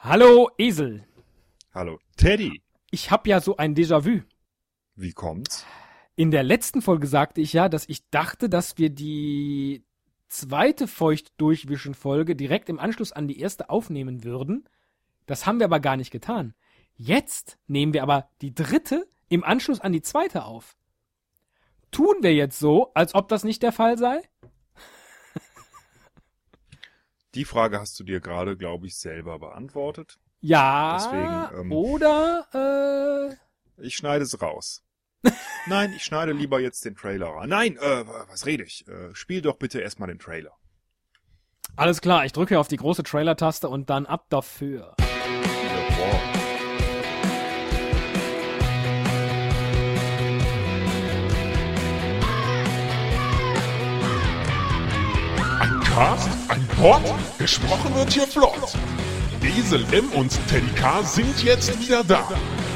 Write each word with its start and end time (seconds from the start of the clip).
Hallo 0.00 0.48
Esel. 0.58 1.04
Hallo 1.74 1.98
Teddy. 2.16 2.62
Ich 2.92 3.10
hab 3.10 3.26
ja 3.26 3.40
so 3.40 3.56
ein 3.56 3.74
Déjà-vu. 3.74 4.22
Wie 4.94 5.10
kommt's? 5.10 5.66
In 6.14 6.30
der 6.30 6.44
letzten 6.44 6.82
Folge 6.82 7.08
sagte 7.08 7.40
ich 7.40 7.52
ja, 7.52 7.68
dass 7.68 7.88
ich 7.88 8.08
dachte, 8.10 8.48
dass 8.48 8.78
wir 8.78 8.90
die 8.90 9.84
zweite 10.28 10.86
Feucht-Durchwischen-Folge 10.86 12.36
direkt 12.36 12.68
im 12.68 12.78
Anschluss 12.78 13.10
an 13.10 13.26
die 13.26 13.40
erste 13.40 13.70
aufnehmen 13.70 14.22
würden. 14.22 14.68
Das 15.26 15.46
haben 15.46 15.58
wir 15.58 15.66
aber 15.66 15.80
gar 15.80 15.96
nicht 15.96 16.12
getan. 16.12 16.54
Jetzt 16.94 17.58
nehmen 17.66 17.92
wir 17.92 18.04
aber 18.04 18.30
die 18.40 18.54
dritte 18.54 19.04
im 19.28 19.42
Anschluss 19.42 19.80
an 19.80 19.92
die 19.92 20.02
zweite 20.02 20.44
auf. 20.44 20.76
Tun 21.90 22.18
wir 22.20 22.34
jetzt 22.34 22.60
so, 22.60 22.92
als 22.94 23.16
ob 23.16 23.26
das 23.26 23.42
nicht 23.42 23.64
der 23.64 23.72
Fall 23.72 23.98
sei? 23.98 24.22
Die 27.34 27.44
Frage 27.44 27.78
hast 27.78 27.98
du 28.00 28.04
dir 28.04 28.20
gerade, 28.20 28.56
glaube 28.56 28.86
ich, 28.86 28.96
selber 28.96 29.38
beantwortet. 29.38 30.18
Ja. 30.40 30.96
Deswegen, 30.96 31.60
ähm, 31.60 31.72
oder 31.72 32.46
äh, 33.78 33.82
Ich 33.84 33.96
schneide 33.96 34.24
es 34.24 34.40
raus. 34.40 34.82
Nein, 35.66 35.92
ich 35.96 36.04
schneide 36.04 36.32
lieber 36.32 36.60
jetzt 36.60 36.84
den 36.84 36.94
Trailer 36.94 37.28
rein. 37.28 37.48
Nein, 37.48 37.76
äh, 37.76 38.04
was 38.28 38.46
rede 38.46 38.64
ich? 38.64 38.86
Äh, 38.88 39.14
spiel 39.14 39.42
doch 39.42 39.56
bitte 39.56 39.80
erstmal 39.80 40.08
den 40.08 40.18
Trailer. 40.18 40.52
alles 41.76 42.00
klar. 42.00 42.24
Ich 42.24 42.32
drücke 42.32 42.58
auf 42.58 42.68
die 42.68 42.76
große 42.76 43.02
Trailer-Taste 43.02 43.68
und 43.68 43.90
dann 43.90 44.06
ab 44.06 44.26
dafür. 44.30 44.94
Ja, 44.98 45.96
boah. 45.96 46.37
Ein 55.98 56.04
Cast, 56.04 56.30
ein 56.48 56.64
Pod, 56.76 57.02
gesprochen 57.40 57.92
wird 57.96 58.12
hier 58.12 58.28
flott. 58.28 58.72
Esel 59.42 59.84
M 59.92 60.08
und 60.12 60.30
Teddy 60.46 60.72
K 60.76 61.02
sind 61.02 61.42
jetzt 61.42 61.76
wieder 61.80 62.04
da. 62.04 62.28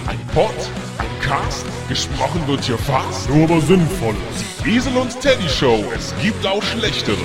Ein 0.08 0.18
Pod, 0.34 0.50
ein 0.98 1.20
Cast, 1.20 1.64
gesprochen 1.88 2.44
wird 2.48 2.64
hier 2.64 2.78
fast, 2.78 3.30
nur 3.30 3.44
aber 3.44 3.60
sinnvoll. 3.60 4.16
Die 4.64 4.80
und 4.98 5.20
Teddy 5.20 5.48
Show, 5.48 5.84
es 5.94 6.12
gibt 6.20 6.44
auch 6.44 6.64
schlechtere. 6.64 7.16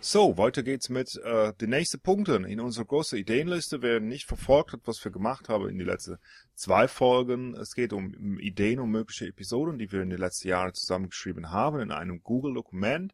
So, 0.00 0.38
weiter 0.38 0.62
geht's 0.62 0.88
mit 0.88 1.20
äh, 1.22 1.52
den 1.60 1.68
nächsten 1.68 2.00
Punkten. 2.00 2.46
In 2.46 2.58
unserer 2.58 2.86
großen 2.86 3.18
Ideenliste, 3.18 3.82
wer 3.82 4.00
nicht 4.00 4.24
verfolgt 4.24 4.72
hat, 4.72 4.80
was 4.86 5.04
wir 5.04 5.12
gemacht 5.12 5.50
haben 5.50 5.68
in 5.68 5.76
die 5.76 5.84
letzten 5.84 6.16
zwei 6.54 6.88
Folgen. 6.88 7.54
Es 7.56 7.74
geht 7.74 7.92
um, 7.92 8.14
um 8.14 8.38
Ideen 8.38 8.80
und 8.80 8.90
mögliche 8.90 9.26
Episoden, 9.26 9.76
die 9.76 9.92
wir 9.92 10.00
in 10.00 10.08
den 10.08 10.18
letzten 10.18 10.48
Jahren 10.48 10.72
zusammengeschrieben 10.72 11.50
haben 11.50 11.80
in 11.80 11.90
einem 11.90 12.22
Google-Dokument, 12.22 13.12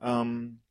ähm, 0.00 0.62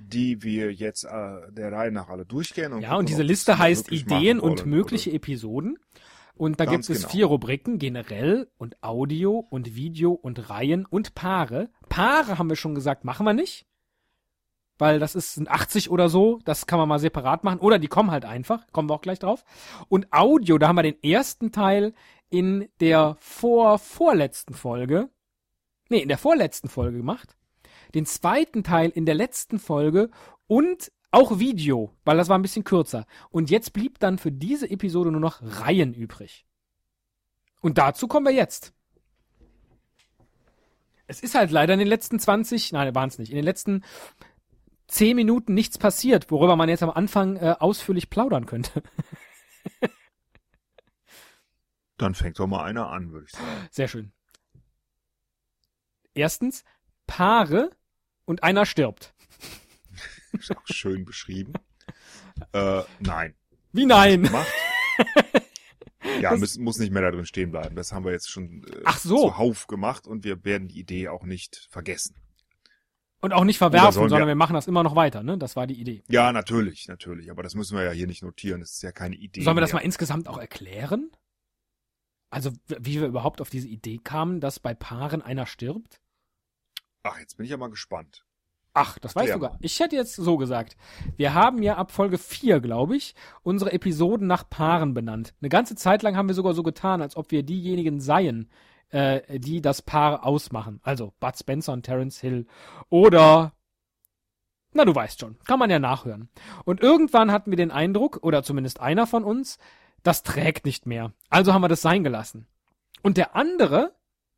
die 0.00 0.42
wir 0.42 0.72
jetzt 0.72 1.04
äh, 1.04 1.52
der 1.52 1.72
Reihe 1.72 1.92
nach 1.92 2.08
alle 2.08 2.24
durchgehen. 2.24 2.72
Und 2.72 2.82
Ja, 2.82 2.96
und 2.96 3.08
diese 3.08 3.22
Liste 3.22 3.58
heißt 3.58 3.90
Ideen 3.92 4.40
und 4.40 4.66
mögliche 4.66 5.10
oder- 5.10 5.16
Episoden. 5.16 5.78
Und 6.34 6.60
da 6.60 6.66
Ganz 6.66 6.86
gibt 6.88 6.96
es 6.98 7.02
genau. 7.04 7.12
vier 7.12 7.26
Rubriken, 7.26 7.78
generell 7.78 8.50
und 8.58 8.82
Audio 8.82 9.38
und 9.38 9.74
Video 9.74 10.12
und 10.12 10.50
Reihen 10.50 10.84
und 10.84 11.14
Paare. 11.14 11.70
Paare 11.88 12.38
haben 12.38 12.50
wir 12.50 12.56
schon 12.56 12.74
gesagt, 12.74 13.04
machen 13.04 13.24
wir 13.24 13.32
nicht. 13.32 13.66
Weil 14.78 14.98
das 14.98 15.14
ist 15.14 15.32
sind 15.34 15.48
80 15.50 15.88
oder 15.90 16.10
so, 16.10 16.38
das 16.44 16.66
kann 16.66 16.78
man 16.78 16.88
mal 16.88 16.98
separat 16.98 17.42
machen. 17.44 17.60
Oder 17.60 17.78
die 17.78 17.86
kommen 17.88 18.10
halt 18.10 18.26
einfach, 18.26 18.66
kommen 18.72 18.90
wir 18.90 18.94
auch 18.94 19.00
gleich 19.00 19.18
drauf. 19.18 19.44
Und 19.88 20.12
Audio, 20.12 20.58
da 20.58 20.68
haben 20.68 20.76
wir 20.76 20.82
den 20.82 21.02
ersten 21.02 21.50
Teil 21.52 21.94
in 22.28 22.68
der 22.80 23.16
vor 23.18 23.78
vorletzten 23.78 24.52
Folge, 24.52 25.08
nee, 25.88 26.00
in 26.00 26.08
der 26.08 26.18
vorletzten 26.18 26.68
Folge 26.68 26.98
gemacht. 26.98 27.34
Den 27.94 28.06
zweiten 28.06 28.62
Teil 28.62 28.90
in 28.90 29.06
der 29.06 29.14
letzten 29.14 29.58
Folge 29.58 30.10
und 30.46 30.92
auch 31.10 31.38
Video, 31.38 31.94
weil 32.04 32.16
das 32.16 32.28
war 32.28 32.38
ein 32.38 32.42
bisschen 32.42 32.64
kürzer. 32.64 33.06
Und 33.30 33.50
jetzt 33.50 33.72
blieb 33.72 33.98
dann 33.98 34.18
für 34.18 34.32
diese 34.32 34.70
Episode 34.70 35.10
nur 35.10 35.20
noch 35.20 35.40
Reihen 35.42 35.94
übrig. 35.94 36.46
Und 37.60 37.78
dazu 37.78 38.06
kommen 38.06 38.26
wir 38.26 38.32
jetzt. 38.32 38.74
Es 41.06 41.20
ist 41.20 41.34
halt 41.34 41.50
leider 41.50 41.72
in 41.72 41.78
den 41.78 41.88
letzten 41.88 42.18
20, 42.18 42.72
nein, 42.72 42.94
waren 42.94 43.08
es 43.08 43.18
nicht, 43.18 43.30
in 43.30 43.36
den 43.36 43.44
letzten 43.44 43.84
10 44.88 45.16
Minuten 45.16 45.54
nichts 45.54 45.78
passiert, 45.78 46.30
worüber 46.30 46.56
man 46.56 46.68
jetzt 46.68 46.82
am 46.82 46.90
Anfang 46.90 47.36
äh, 47.36 47.56
ausführlich 47.58 48.10
plaudern 48.10 48.46
könnte. 48.46 48.82
Dann 51.96 52.14
fängt 52.14 52.38
doch 52.38 52.46
mal 52.46 52.64
einer 52.64 52.90
an, 52.90 53.10
würde 53.12 53.26
ich 53.26 53.32
sagen. 53.32 53.68
Sehr 53.70 53.88
schön. 53.88 54.12
Erstens, 56.14 56.64
Paare 57.06 57.70
und 58.24 58.42
einer 58.42 58.66
stirbt. 58.66 59.14
Ist 60.32 60.54
auch 60.56 60.66
schön 60.66 61.04
beschrieben. 61.04 61.52
äh, 62.52 62.82
nein. 63.00 63.34
Wie 63.72 63.86
nein? 63.86 64.28
Ja, 66.20 66.30
Das- 66.30 66.40
muss, 66.40 66.58
muss 66.58 66.78
nicht 66.78 66.92
mehr 66.92 67.02
da 67.02 67.10
drin 67.10 67.26
stehen 67.26 67.50
bleiben. 67.50 67.74
Das 67.74 67.92
haben 67.92 68.04
wir 68.04 68.12
jetzt 68.12 68.30
schon 68.30 68.62
äh, 68.64 68.82
Ach 68.84 68.98
so. 68.98 69.16
zuhauf 69.28 69.66
gemacht 69.66 70.06
und 70.06 70.24
wir 70.24 70.44
werden 70.44 70.68
die 70.68 70.78
Idee 70.78 71.08
auch 71.08 71.24
nicht 71.24 71.66
vergessen. 71.70 72.14
Und 73.20 73.32
auch 73.32 73.42
nicht 73.44 73.58
verwerfen, 73.58 73.92
sondern 73.92 74.20
wir- 74.20 74.26
wir 74.28 74.34
machen 74.36 74.54
das 74.54 74.68
immer 74.68 74.82
noch 74.84 74.94
weiter, 74.94 75.22
ne? 75.24 75.36
Das 75.36 75.56
war 75.56 75.66
die 75.66 75.80
Idee. 75.80 76.04
Ja, 76.08 76.32
natürlich, 76.32 76.86
natürlich. 76.86 77.30
Aber 77.30 77.42
das 77.42 77.54
müssen 77.56 77.76
wir 77.76 77.82
ja 77.84 77.90
hier 77.90 78.06
nicht 78.06 78.22
notieren. 78.22 78.60
Das 78.60 78.72
ist 78.72 78.82
ja 78.82 78.92
keine 78.92 79.16
Idee. 79.16 79.42
Sollen 79.42 79.56
wir 79.56 79.60
das 79.62 79.72
mal 79.72 79.80
insgesamt 79.80 80.28
auch 80.28 80.38
erklären? 80.38 81.10
Also, 82.30 82.52
wie 82.78 83.00
wir 83.00 83.06
überhaupt 83.08 83.40
auf 83.40 83.50
diese 83.50 83.66
Idee 83.68 83.98
kamen, 83.98 84.40
dass 84.40 84.60
bei 84.60 84.74
Paaren 84.74 85.22
einer 85.22 85.46
stirbt? 85.46 86.00
Ach, 87.06 87.18
jetzt 87.18 87.36
bin 87.36 87.44
ich 87.44 87.50
ja 87.50 87.56
mal 87.56 87.70
gespannt. 87.70 88.24
Ach, 88.74 88.98
das 88.98 89.16
weißt 89.16 89.34
du 89.34 89.38
gar. 89.38 89.56
Ich 89.60 89.80
hätte 89.80 89.96
jetzt 89.96 90.16
so 90.16 90.36
gesagt. 90.36 90.76
Wir 91.16 91.32
haben 91.32 91.62
ja 91.62 91.76
ab 91.76 91.92
Folge 91.92 92.18
4, 92.18 92.60
glaube 92.60 92.96
ich, 92.96 93.14
unsere 93.42 93.72
Episoden 93.72 94.26
nach 94.26 94.48
Paaren 94.50 94.92
benannt. 94.92 95.34
Eine 95.40 95.48
ganze 95.48 95.76
Zeit 95.76 96.02
lang 96.02 96.16
haben 96.16 96.28
wir 96.28 96.34
sogar 96.34 96.52
so 96.52 96.62
getan, 96.62 97.00
als 97.00 97.16
ob 97.16 97.30
wir 97.30 97.42
diejenigen 97.42 98.00
seien, 98.00 98.50
äh, 98.90 99.38
die 99.38 99.62
das 99.62 99.80
Paar 99.80 100.26
ausmachen. 100.26 100.80
Also 100.82 101.14
Bud 101.20 101.38
Spencer 101.38 101.72
und 101.72 101.84
Terence 101.84 102.20
Hill. 102.20 102.46
Oder 102.90 103.56
na, 104.76 104.84
du 104.84 104.94
weißt 104.94 105.20
schon, 105.20 105.38
kann 105.46 105.58
man 105.58 105.70
ja 105.70 105.78
nachhören. 105.78 106.28
Und 106.66 106.82
irgendwann 106.82 107.32
hatten 107.32 107.50
wir 107.50 107.56
den 107.56 107.70
Eindruck, 107.70 108.18
oder 108.20 108.42
zumindest 108.42 108.78
einer 108.78 109.06
von 109.06 109.24
uns, 109.24 109.56
das 110.02 110.22
trägt 110.22 110.66
nicht 110.66 110.84
mehr. 110.84 111.12
Also 111.30 111.54
haben 111.54 111.62
wir 111.62 111.68
das 111.68 111.80
sein 111.80 112.04
gelassen. 112.04 112.46
Und 113.02 113.16
der 113.16 113.34
andere, 113.34 113.95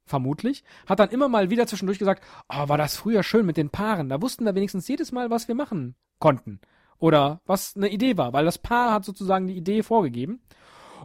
vermutlich, 0.08 0.64
hat 0.86 1.00
dann 1.00 1.10
immer 1.10 1.28
mal 1.28 1.50
wieder 1.50 1.66
zwischendurch 1.66 1.98
gesagt, 1.98 2.24
oh, 2.48 2.68
war 2.68 2.78
das 2.78 2.96
früher 2.96 3.22
schön 3.22 3.46
mit 3.46 3.56
den 3.56 3.70
Paaren. 3.70 4.08
Da 4.08 4.20
wussten 4.20 4.44
wir 4.44 4.54
wenigstens 4.54 4.88
jedes 4.88 5.12
Mal, 5.12 5.30
was 5.30 5.48
wir 5.48 5.54
machen 5.54 5.94
konnten. 6.18 6.60
Oder 6.98 7.40
was 7.46 7.76
eine 7.76 7.88
Idee 7.88 8.16
war, 8.16 8.32
weil 8.32 8.44
das 8.44 8.58
Paar 8.58 8.92
hat 8.92 9.04
sozusagen 9.04 9.46
die 9.46 9.56
Idee 9.56 9.82
vorgegeben. 9.82 10.40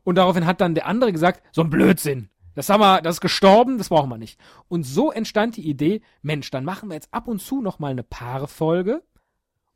Und 0.03 0.15
daraufhin 0.15 0.45
hat 0.45 0.59
dann 0.59 0.75
der 0.75 0.87
andere 0.87 1.11
gesagt, 1.11 1.43
so 1.51 1.61
ein 1.61 1.69
Blödsinn. 1.69 2.29
Das 2.55 2.69
haben 2.69 2.81
wir, 2.81 3.01
das 3.01 3.15
ist 3.15 3.21
gestorben, 3.21 3.77
das 3.77 3.89
brauchen 3.89 4.09
wir 4.09 4.17
nicht. 4.17 4.39
Und 4.67 4.83
so 4.83 5.11
entstand 5.11 5.57
die 5.57 5.67
Idee, 5.67 6.01
Mensch, 6.21 6.51
dann 6.51 6.65
machen 6.65 6.89
wir 6.89 6.95
jetzt 6.95 7.13
ab 7.13 7.27
und 7.27 7.39
zu 7.39 7.61
noch 7.61 7.79
mal 7.79 7.91
eine 7.91 8.03
Paarfolge 8.03 9.03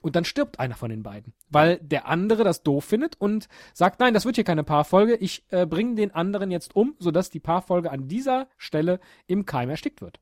und 0.01 0.15
dann 0.15 0.25
stirbt 0.25 0.59
einer 0.59 0.75
von 0.75 0.89
den 0.89 1.03
beiden, 1.03 1.33
weil 1.49 1.77
der 1.79 2.07
andere 2.07 2.43
das 2.43 2.63
doof 2.63 2.85
findet 2.85 3.19
und 3.19 3.47
sagt, 3.73 3.99
nein, 3.99 4.13
das 4.13 4.25
wird 4.25 4.35
hier 4.35 4.43
keine 4.43 4.63
Paarfolge, 4.63 5.15
ich 5.15 5.43
äh, 5.49 5.65
bringe 5.65 5.95
den 5.95 6.11
anderen 6.11 6.51
jetzt 6.51 6.75
um, 6.75 6.95
sodass 6.99 7.29
die 7.29 7.39
Paarfolge 7.39 7.91
an 7.91 8.07
dieser 8.07 8.47
Stelle 8.57 8.99
im 9.25 9.45
Keim 9.45 9.69
erstickt 9.69 10.01
wird. 10.01 10.19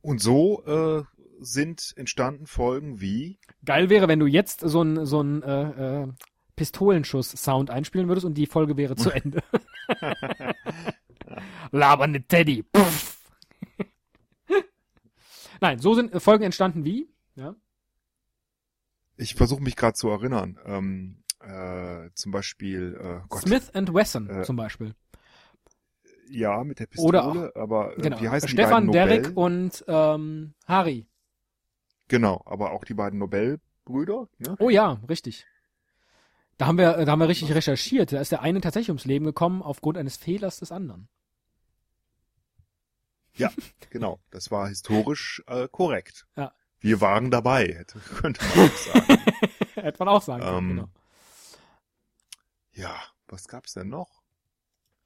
Und 0.00 0.22
so 0.22 0.64
äh, 0.64 1.02
sind 1.40 1.92
entstanden 1.96 2.46
Folgen 2.46 3.00
wie 3.00 3.38
Geil 3.64 3.90
wäre, 3.90 4.08
wenn 4.08 4.20
du 4.20 4.26
jetzt 4.26 4.60
so 4.60 4.82
ein 4.82 5.04
so 5.04 5.20
ein 5.20 5.42
äh, 5.42 6.02
äh, 6.02 6.08
Pistolenschuss-Sound 6.54 7.70
einspielen 7.70 8.08
würdest 8.08 8.24
und 8.24 8.34
die 8.34 8.46
Folge 8.46 8.76
wäre 8.76 8.96
zu 8.96 9.10
Ende. 9.14 9.42
Labernde 11.70 12.22
Teddy. 12.22 12.62
Puff. 12.62 13.15
Nein, 15.60 15.78
so 15.78 15.94
sind 15.94 16.12
äh, 16.12 16.20
Folgen 16.20 16.44
entstanden 16.44 16.84
wie? 16.84 17.08
Ja. 17.34 17.54
ich 19.16 19.34
versuche 19.34 19.62
mich 19.62 19.76
gerade 19.76 19.94
zu 19.94 20.08
erinnern. 20.08 20.58
Ähm, 20.64 21.22
äh, 21.40 22.10
zum 22.14 22.32
Beispiel 22.32 22.98
äh, 23.00 23.26
Gott, 23.28 23.42
Smith 23.42 23.70
and 23.74 23.92
Wesson 23.94 24.28
Äh, 24.28 24.42
zum 24.44 24.56
Beispiel. 24.56 24.94
ja 26.30 26.64
mit 26.64 26.80
der 26.80 26.86
Pistole, 26.86 27.08
Oder 27.08 27.26
auch- 27.26 27.56
aber 27.56 27.96
äh, 27.98 28.02
Genau. 28.02 28.20
wie 28.20 28.28
heißen 28.28 28.48
Stefan, 28.48 28.84
die 28.88 28.92
beiden 28.92 29.08
Derek 29.08 29.22
Nobel? 29.34 29.44
und 29.44 29.84
ähm, 29.88 30.54
Harry. 30.66 31.06
Genau, 32.08 32.42
aber 32.46 32.72
auch 32.72 32.84
die 32.84 32.94
beiden 32.94 33.18
Nobelbrüder. 33.18 34.28
Ne? 34.38 34.56
Oh 34.58 34.70
ja, 34.70 35.00
richtig. 35.08 35.46
Da 36.58 36.66
haben 36.66 36.78
wir, 36.78 37.04
da 37.04 37.12
haben 37.12 37.18
wir 37.20 37.28
richtig 37.28 37.54
recherchiert. 37.54 38.12
Da 38.12 38.20
ist 38.20 38.32
der 38.32 38.40
eine 38.40 38.60
tatsächlich 38.62 38.88
ums 38.90 39.04
Leben 39.04 39.26
gekommen 39.26 39.60
aufgrund 39.62 39.98
eines 39.98 40.16
Fehlers 40.16 40.58
des 40.58 40.72
anderen. 40.72 41.08
Ja, 43.36 43.52
genau. 43.90 44.20
Das 44.30 44.50
war 44.50 44.68
historisch 44.68 45.42
äh, 45.46 45.68
korrekt. 45.68 46.26
Ja. 46.36 46.52
Wir 46.80 47.00
waren 47.00 47.30
dabei, 47.30 47.66
hätte, 47.66 47.98
könnte 48.20 48.44
man 48.44 48.68
auch 48.68 48.76
sagen. 48.76 49.18
hätte 49.74 49.98
man 49.98 50.08
auch 50.08 50.22
sagen 50.22 50.42
können, 50.42 50.58
ähm, 50.58 50.68
genau. 50.68 50.88
Ja, 52.72 52.94
was 53.28 53.48
gab's 53.48 53.72
denn 53.72 53.88
noch? 53.88 54.22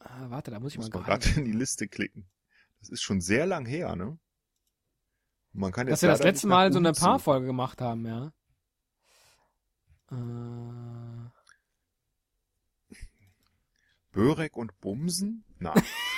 Ah, 0.01 0.31
warte, 0.31 0.51
da 0.51 0.61
muss 0.61 0.73
ich 0.73 0.79
muss 0.79 0.91
mal 0.91 1.03
gerade 1.03 1.29
in 1.37 1.45
die 1.45 1.53
Liste 1.53 1.87
klicken. 1.89 2.29
Das 2.81 2.89
ist 2.89 3.03
schon 3.03 3.21
sehr 3.21 3.47
lang 3.47 3.67
her, 3.67 3.95
ne? 3.97 4.19
Man 5.53 5.73
kann 5.73 5.87
jetzt 5.87 5.95
Dass 5.95 6.03
wir 6.03 6.09
das 6.11 6.23
letzte 6.23 6.47
Mal 6.47 6.73
so 6.73 6.79
eine 6.79 6.93
Paarfolge 6.93 7.47
gemacht 7.47 7.81
haben, 7.81 8.07
ja. 8.07 8.33
Äh... 10.11 11.31
Börek 14.13 14.57
und 14.57 14.81
Bumsen? 14.81 15.45
Nein. 15.59 15.83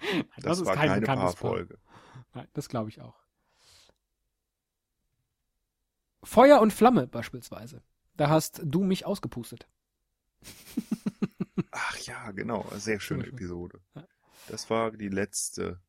das, 0.36 0.44
das 0.44 0.58
ist 0.60 0.66
war 0.66 0.74
kein 0.74 0.88
keine 0.88 1.00
bekanntes 1.00 1.34
Paar. 1.34 1.50
Paarfolge. 1.50 1.78
Nein, 2.34 2.48
das 2.52 2.68
glaube 2.68 2.90
ich 2.90 3.00
auch. 3.00 3.16
Feuer 6.22 6.60
und 6.60 6.72
Flamme 6.72 7.06
beispielsweise. 7.06 7.82
Da 8.16 8.28
hast 8.28 8.60
du 8.64 8.82
mich 8.82 9.06
ausgepustet. 9.06 9.68
Ach 11.70 11.96
ja, 11.98 12.30
genau. 12.32 12.68
Sehr 12.74 13.00
schöne. 13.00 13.26
Episode. 13.26 13.80
Das 14.48 14.68
war 14.70 14.90
die 14.90 15.08
letzte, 15.08 15.80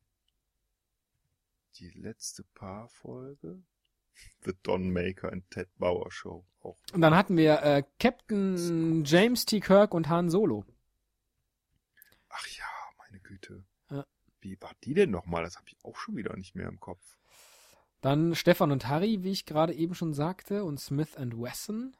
die 1.76 1.90
letzte 1.90 2.44
Paarfolge. 2.54 3.62
The 4.44 4.52
Don 4.62 4.92
Maker 4.92 5.32
and 5.32 5.50
Ted 5.50 5.68
Bauer 5.78 6.10
Show. 6.10 6.46
Auch. 6.60 6.76
Und 6.92 7.00
dann 7.00 7.14
hatten 7.14 7.36
wir 7.36 7.62
äh, 7.62 7.82
Captain 7.98 9.04
James 9.04 9.46
T. 9.46 9.60
Kirk 9.60 9.94
und 9.94 10.08
Han 10.08 10.28
Solo. 10.28 10.64
Ach 12.28 12.46
ja, 12.46 12.64
meine 12.98 13.20
Güte. 13.20 13.64
Wie 14.40 14.60
war 14.60 14.72
die 14.84 14.94
denn 14.94 15.10
nochmal? 15.10 15.42
Das 15.42 15.56
habe 15.56 15.66
ich 15.68 15.76
auch 15.84 15.96
schon 15.96 16.16
wieder 16.16 16.36
nicht 16.36 16.54
mehr 16.54 16.68
im 16.68 16.80
Kopf. 16.80 17.18
Dann 18.00 18.34
Stefan 18.34 18.72
und 18.72 18.88
Harry, 18.88 19.22
wie 19.22 19.30
ich 19.30 19.44
gerade 19.44 19.74
eben 19.74 19.94
schon 19.94 20.14
sagte, 20.14 20.64
und 20.64 20.80
Smith 20.80 21.16
and 21.16 21.36
Wesson. 21.38 21.94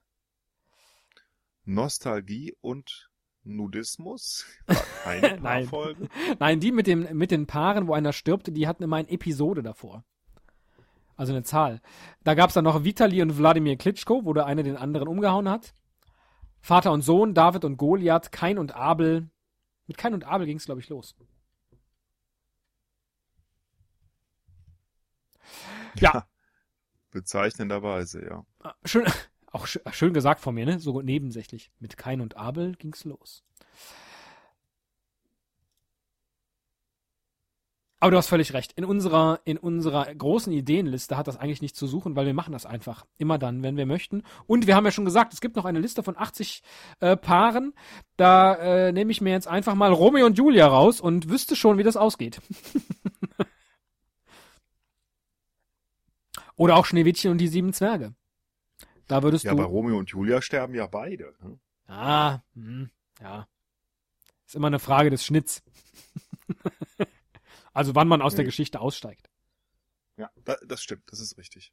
Nostalgie 1.65 2.57
und 2.61 3.11
Nudismus. 3.45 4.47
Keine 5.05 5.39
Nein. 5.41 5.69
Nein, 6.39 6.61
die 6.61 6.73
mit, 6.73 6.87
dem, 6.87 7.17
mit 7.17 7.31
den 7.31 7.47
Paaren, 7.47 7.87
wo 7.87 7.95
einer 7.95 8.13
stirbt, 8.13 8.55
die 8.57 8.67
hatten 8.67 8.83
immer 8.83 8.97
eine 8.97 9.11
Episode 9.11 9.63
davor. 9.63 10.05
Also 11.17 11.35
eine 11.35 11.43
Zahl. 11.43 11.83
Da 12.25 12.33
gab's 12.33 12.55
dann 12.55 12.65
noch 12.65 12.83
Vitali 12.85 13.21
und 13.21 13.37
Wladimir 13.37 13.77
Klitschko, 13.77 14.25
wo 14.25 14.33
der 14.33 14.47
eine 14.47 14.63
den 14.63 14.77
anderen 14.77 15.07
umgehauen 15.07 15.51
hat. 15.51 15.75
Vater 16.63 16.93
und 16.93 17.03
Sohn, 17.03 17.35
David 17.35 17.65
und 17.65 17.77
Goliath, 17.77 18.33
Kain 18.33 18.59
und 18.59 18.75
Abel. 18.75 19.29
Mit 19.87 19.99
Kain 19.99 20.15
und 20.15 20.25
Abel 20.25 20.47
ging's, 20.47 20.65
glaube 20.65 20.81
ich, 20.81 20.89
los. 20.89 21.15
Ja. 25.97 26.27
Bezeichnenderweise, 27.11 28.25
ja. 28.25 28.45
Ah, 28.61 28.75
Schön, 28.85 29.05
auch 29.53 29.67
schön, 29.67 29.83
schön 29.93 30.15
gesagt 30.15 30.41
von 30.41 30.55
mir, 30.55 30.67
ne? 30.67 30.79
So 30.79 31.01
nebensächlich. 31.03 31.71
Mit 31.79 31.97
Kain 31.97 32.21
und 32.21 32.37
Abel 32.37 32.75
ging's 32.77 33.05
los. 33.05 33.43
Aber 38.03 38.11
du 38.13 38.17
hast 38.17 38.29
völlig 38.29 38.55
recht. 38.55 38.73
In 38.73 38.87
unserer, 38.87 39.41
in 39.45 39.59
unserer 39.59 40.13
großen 40.15 40.51
Ideenliste 40.55 41.19
hat 41.19 41.29
das 41.29 41.37
eigentlich 41.37 41.61
nichts 41.61 41.79
zu 41.79 41.87
suchen, 41.87 42.17
weil 42.17 42.25
wir 42.25 42.33
machen 42.33 42.53
das 42.55 42.65
einfach. 42.65 43.05
Immer 43.19 43.37
dann, 43.37 43.63
wenn 43.63 43.77
wir 43.77 43.85
möchten. 43.85 44.23
Und 44.47 44.67
wir 44.67 44.75
haben 44.75 44.87
ja 44.87 44.91
schon 44.91 45.05
gesagt, 45.05 45.35
es 45.35 45.43
gibt 45.43 45.55
noch 45.55 45.67
eine 45.67 45.81
Liste 45.81 46.03
von 46.03 46.17
80 46.17 46.63
äh, 47.01 47.15
Paaren. 47.19 47.75
Da 48.17 48.55
äh, 48.55 48.93
nehme 48.93 49.13
ich 49.13 49.21
mir 49.21 49.33
jetzt 49.33 49.49
einfach 49.49 49.75
mal 49.75 49.93
Romeo 49.93 50.25
und 50.25 50.39
Julia 50.39 50.67
raus 50.67 50.99
und 51.03 51.29
wüsste 51.29 51.57
schon, 51.57 51.77
wie 51.77 51.83
das 51.83 51.99
ausgeht. 51.99 52.41
Oder 56.61 56.77
auch 56.77 56.85
Schneewittchen 56.85 57.31
und 57.31 57.39
die 57.39 57.49
sieben 57.49 57.73
Zwerge. 57.73 58.15
Da 59.09 59.23
würdest 59.23 59.45
Ja, 59.45 59.53
du. 59.53 59.57
bei 59.57 59.65
Romeo 59.65 59.97
und 59.97 60.11
Julia 60.11 60.43
sterben 60.43 60.75
ja 60.75 60.87
beide. 60.87 61.35
ne? 61.41 61.59
Ah, 61.87 62.41
hm, 62.55 62.91
ja. 63.19 63.49
Ist 64.47 64.57
immer 64.57 64.67
eine 64.67 64.79
Frage 64.79 65.09
des 65.09 65.25
Schnitts. 65.25 65.63
also 67.73 67.95
wann 67.95 68.09
man 68.09 68.21
aus 68.21 68.35
der 68.35 68.43
Nee. 68.45 68.49
Geschichte 68.51 68.79
aussteigt. 68.79 69.31
Ja, 70.19 70.31
da, 70.45 70.57
das 70.67 70.83
stimmt, 70.83 71.05
das 71.11 71.19
ist 71.21 71.39
richtig. 71.39 71.73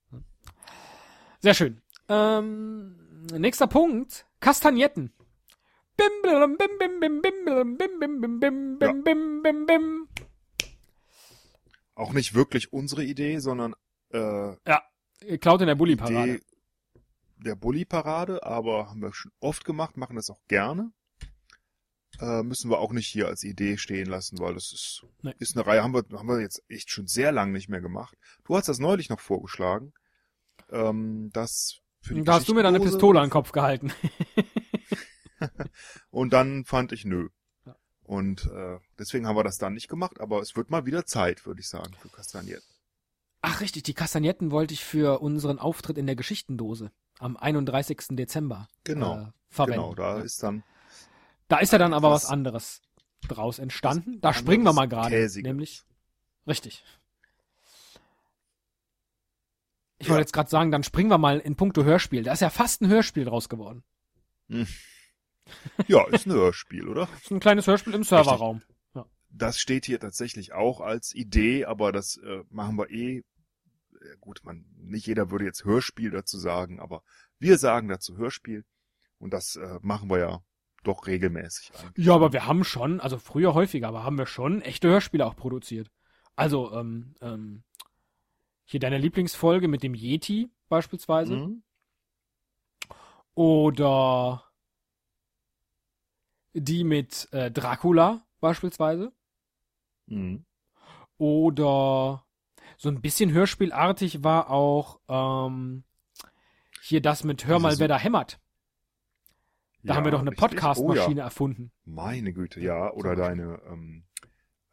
Sehr 1.41 1.53
schön. 1.53 1.81
Ähm, 2.07 3.25
nächster 3.33 3.67
Punkt. 3.67 4.25
Kastagnetten. 4.39 5.11
Bim, 5.97 6.07
bim, 6.23 6.57
bim, 6.57 6.69
bim, 6.79 6.99
bim, 7.01 7.21
bim, 7.21 7.43
bim, 7.43 7.77
bim, 7.77 7.99
bim, 7.99 8.21
bim, 8.21 8.39
bim, 8.39 8.77
Ja. 8.81 8.91
bim, 8.93 9.03
bim, 9.03 9.43
bim, 9.43 9.65
bim. 9.65 10.07
Auch 11.93 12.13
nicht 12.13 12.33
wirklich 12.35 12.71
unsere 12.71 13.03
Idee, 13.03 13.39
sondern 13.39 13.75
äh, 14.11 15.37
Klaut 15.39 15.61
in 15.61 15.67
der 15.67 15.75
Bulli-Parade. 15.75 16.35
Idee 16.35 16.41
der 17.39 17.55
Bulli-Parade, 17.55 18.43
aber 18.43 18.89
haben 18.89 19.01
wir 19.01 19.13
schon 19.13 19.31
oft 19.39 19.65
gemacht, 19.65 19.97
machen 19.97 20.15
das 20.15 20.29
auch 20.29 20.41
gerne. 20.47 20.91
Äh, 22.19 22.41
müssen 22.41 22.71
wir 22.71 22.79
auch 22.79 22.93
nicht 22.93 23.07
hier 23.07 23.27
als 23.27 23.43
Idee 23.43 23.77
stehen 23.77 24.07
lassen, 24.07 24.39
weil 24.39 24.55
das 24.55 24.71
ist, 24.71 25.05
Nee. 25.21 25.35
ist 25.37 25.55
eine 25.55 25.67
Reihe, 25.67 25.83
haben 25.83 25.93
wir, 25.93 26.03
haben 26.17 26.27
wir 26.27 26.41
jetzt 26.41 26.63
echt 26.67 26.89
schon 26.89 27.05
sehr 27.07 27.31
lange 27.31 27.51
nicht 27.51 27.69
mehr 27.69 27.81
gemacht. 27.81 28.17
Du 28.43 28.55
hast 28.55 28.67
das 28.67 28.79
neulich 28.79 29.09
noch 29.09 29.19
vorgeschlagen. 29.19 29.93
Ähm, 30.71 31.29
das 31.31 31.79
für 32.01 32.15
die 32.15 32.23
Da 32.23 32.33
hast 32.33 32.49
du 32.49 32.55
mir 32.55 32.63
dann 32.63 32.73
eine 32.73 32.83
Pistole 32.83 33.19
an 33.19 33.27
den 33.27 33.31
Kopf 33.31 33.51
gehalten. 33.51 33.91
Und 36.09 36.33
dann 36.33 36.65
fand 36.65 36.91
ich 36.91 37.05
nö. 37.05 37.29
Ja. 37.65 37.75
Und 38.03 38.45
äh, 38.47 38.79
deswegen 38.97 39.27
haben 39.27 39.35
wir 39.35 39.43
das 39.43 39.57
dann 39.57 39.73
nicht 39.73 39.87
gemacht, 39.87 40.19
aber 40.19 40.41
es 40.41 40.55
wird 40.55 40.71
mal 40.71 40.87
wieder 40.87 41.05
Zeit, 41.05 41.45
würde 41.45 41.61
ich 41.61 41.69
sagen, 41.69 41.93
für 41.99 42.09
Kastagnetten. 42.09 42.65
Ach 43.41 43.61
richtig, 43.61 43.83
die 43.83 43.93
Kastagnetten 43.93 44.51
wollte 44.51 44.73
ich 44.73 44.83
für 44.83 45.19
unseren 45.21 45.59
Auftritt 45.59 45.97
in 45.97 46.05
der 46.07 46.15
Geschichtendose 46.15 46.91
am 47.19 47.37
31. 47.37 47.99
Dezember 48.17 48.67
Genau, 48.83 49.15
äh, 49.19 49.25
verwenden. 49.49 49.81
Genau, 49.81 49.95
da 49.95 50.19
ist 50.19 50.41
dann 50.43 50.63
Da 51.47 51.59
ist 51.59 51.71
ja 51.71 51.77
dann 51.79 51.93
aber 51.93 52.11
was 52.11 52.23
Was- 52.25 52.29
anderes 52.31 52.81
draus 53.27 53.59
entstanden. 53.59 54.19
Da 54.21 54.33
springen 54.33 54.63
wir 54.63 54.73
mal 54.73 54.87
gerade. 54.87 55.27
Nämlich. 55.41 55.83
Richtig. 56.47 56.83
Ich 59.99 60.07
Ja. 60.07 60.11
wollte 60.13 60.21
jetzt 60.21 60.33
gerade 60.33 60.49
sagen, 60.49 60.71
dann 60.71 60.83
springen 60.83 61.09
wir 61.09 61.17
mal 61.17 61.39
in 61.39 61.55
puncto 61.55 61.83
Hörspiel. 61.83 62.23
Da 62.23 62.33
ist 62.33 62.41
ja 62.41 62.49
fast 62.49 62.81
ein 62.81 62.87
Hörspiel 62.89 63.25
draus 63.25 63.49
geworden. 63.49 63.83
ja, 65.87 66.05
ist 66.09 66.25
ein 66.27 66.33
Hörspiel, 66.33 66.87
oder? 66.87 67.07
Ist 67.21 67.31
ein 67.31 67.39
kleines 67.39 67.67
Hörspiel 67.67 67.93
im 67.93 68.03
Serverraum. 68.03 68.61
Das 69.29 69.59
steht 69.59 69.85
hier 69.85 69.99
tatsächlich 69.99 70.53
auch 70.53 70.81
als 70.81 71.13
Idee, 71.13 71.65
aber 71.65 71.91
das 71.91 72.17
äh, 72.17 72.43
machen 72.49 72.77
wir 72.77 72.89
eh. 72.89 73.23
Gut, 74.21 74.41
man, 74.43 74.65
nicht 74.77 75.07
jeder 75.07 75.31
würde 75.31 75.45
jetzt 75.45 75.65
Hörspiel 75.65 76.11
dazu 76.11 76.37
sagen, 76.37 76.79
aber 76.79 77.03
wir 77.39 77.57
sagen 77.57 77.87
dazu 77.87 78.15
Hörspiel 78.17 78.63
und 79.17 79.31
das 79.33 79.55
äh, 79.55 79.79
machen 79.81 80.09
wir 80.09 80.19
ja 80.19 80.41
doch 80.83 81.07
regelmäßig. 81.07 81.71
Eigentlich. 81.75 82.05
Ja, 82.05 82.15
aber 82.15 82.31
wir 82.31 82.45
haben 82.45 82.63
schon, 82.63 82.99
also 83.01 83.17
früher 83.17 83.53
häufiger, 83.53 83.87
aber 83.89 84.03
haben 84.03 84.17
wir 84.17 84.27
schon 84.27 84.61
echte 84.61 84.87
Hörspiele 84.87 85.25
auch 85.25 85.35
produziert. 85.35 85.91
Also, 86.35 86.71
ähm, 86.73 87.15
ähm, 87.21 87.63
hier 88.65 88.79
deine 88.79 88.97
Lieblingsfolge 88.97 89.67
mit 89.67 89.81
dem 89.83 89.93
Yeti 89.93 90.49
beispielsweise. 90.69 91.35
Mhm. 91.35 91.63
Oder 93.33 94.43
die 96.53 96.83
mit 96.83 97.27
äh, 97.31 97.51
Dracula 97.51 98.25
beispielsweise. 98.39 99.13
Mhm. 100.07 100.45
Oder 101.17 102.23
so 102.77 102.89
ein 102.89 103.01
bisschen 103.01 103.31
hörspielartig 103.31 104.23
war 104.23 104.49
auch 104.49 104.99
ähm, 105.09 105.83
hier 106.81 107.01
das 107.01 107.23
mit 107.23 107.45
Hör 107.47 107.59
mal, 107.59 107.79
wer 107.79 107.87
da 107.87 107.97
hämmert. 107.97 108.39
Da 109.83 109.95
haben 109.95 110.03
wir 110.05 110.11
doch 110.11 110.19
eine. 110.21 110.31
Podcast-Maschine 110.31 111.15
Oh, 111.15 111.17
ja. 111.19 111.23
erfunden. 111.23 111.71
Meine 111.85 112.33
Güte, 112.33 112.59
ja. 112.59 112.91
Oder 112.91 113.15
deine 113.15 113.61
ähm, 113.69 114.03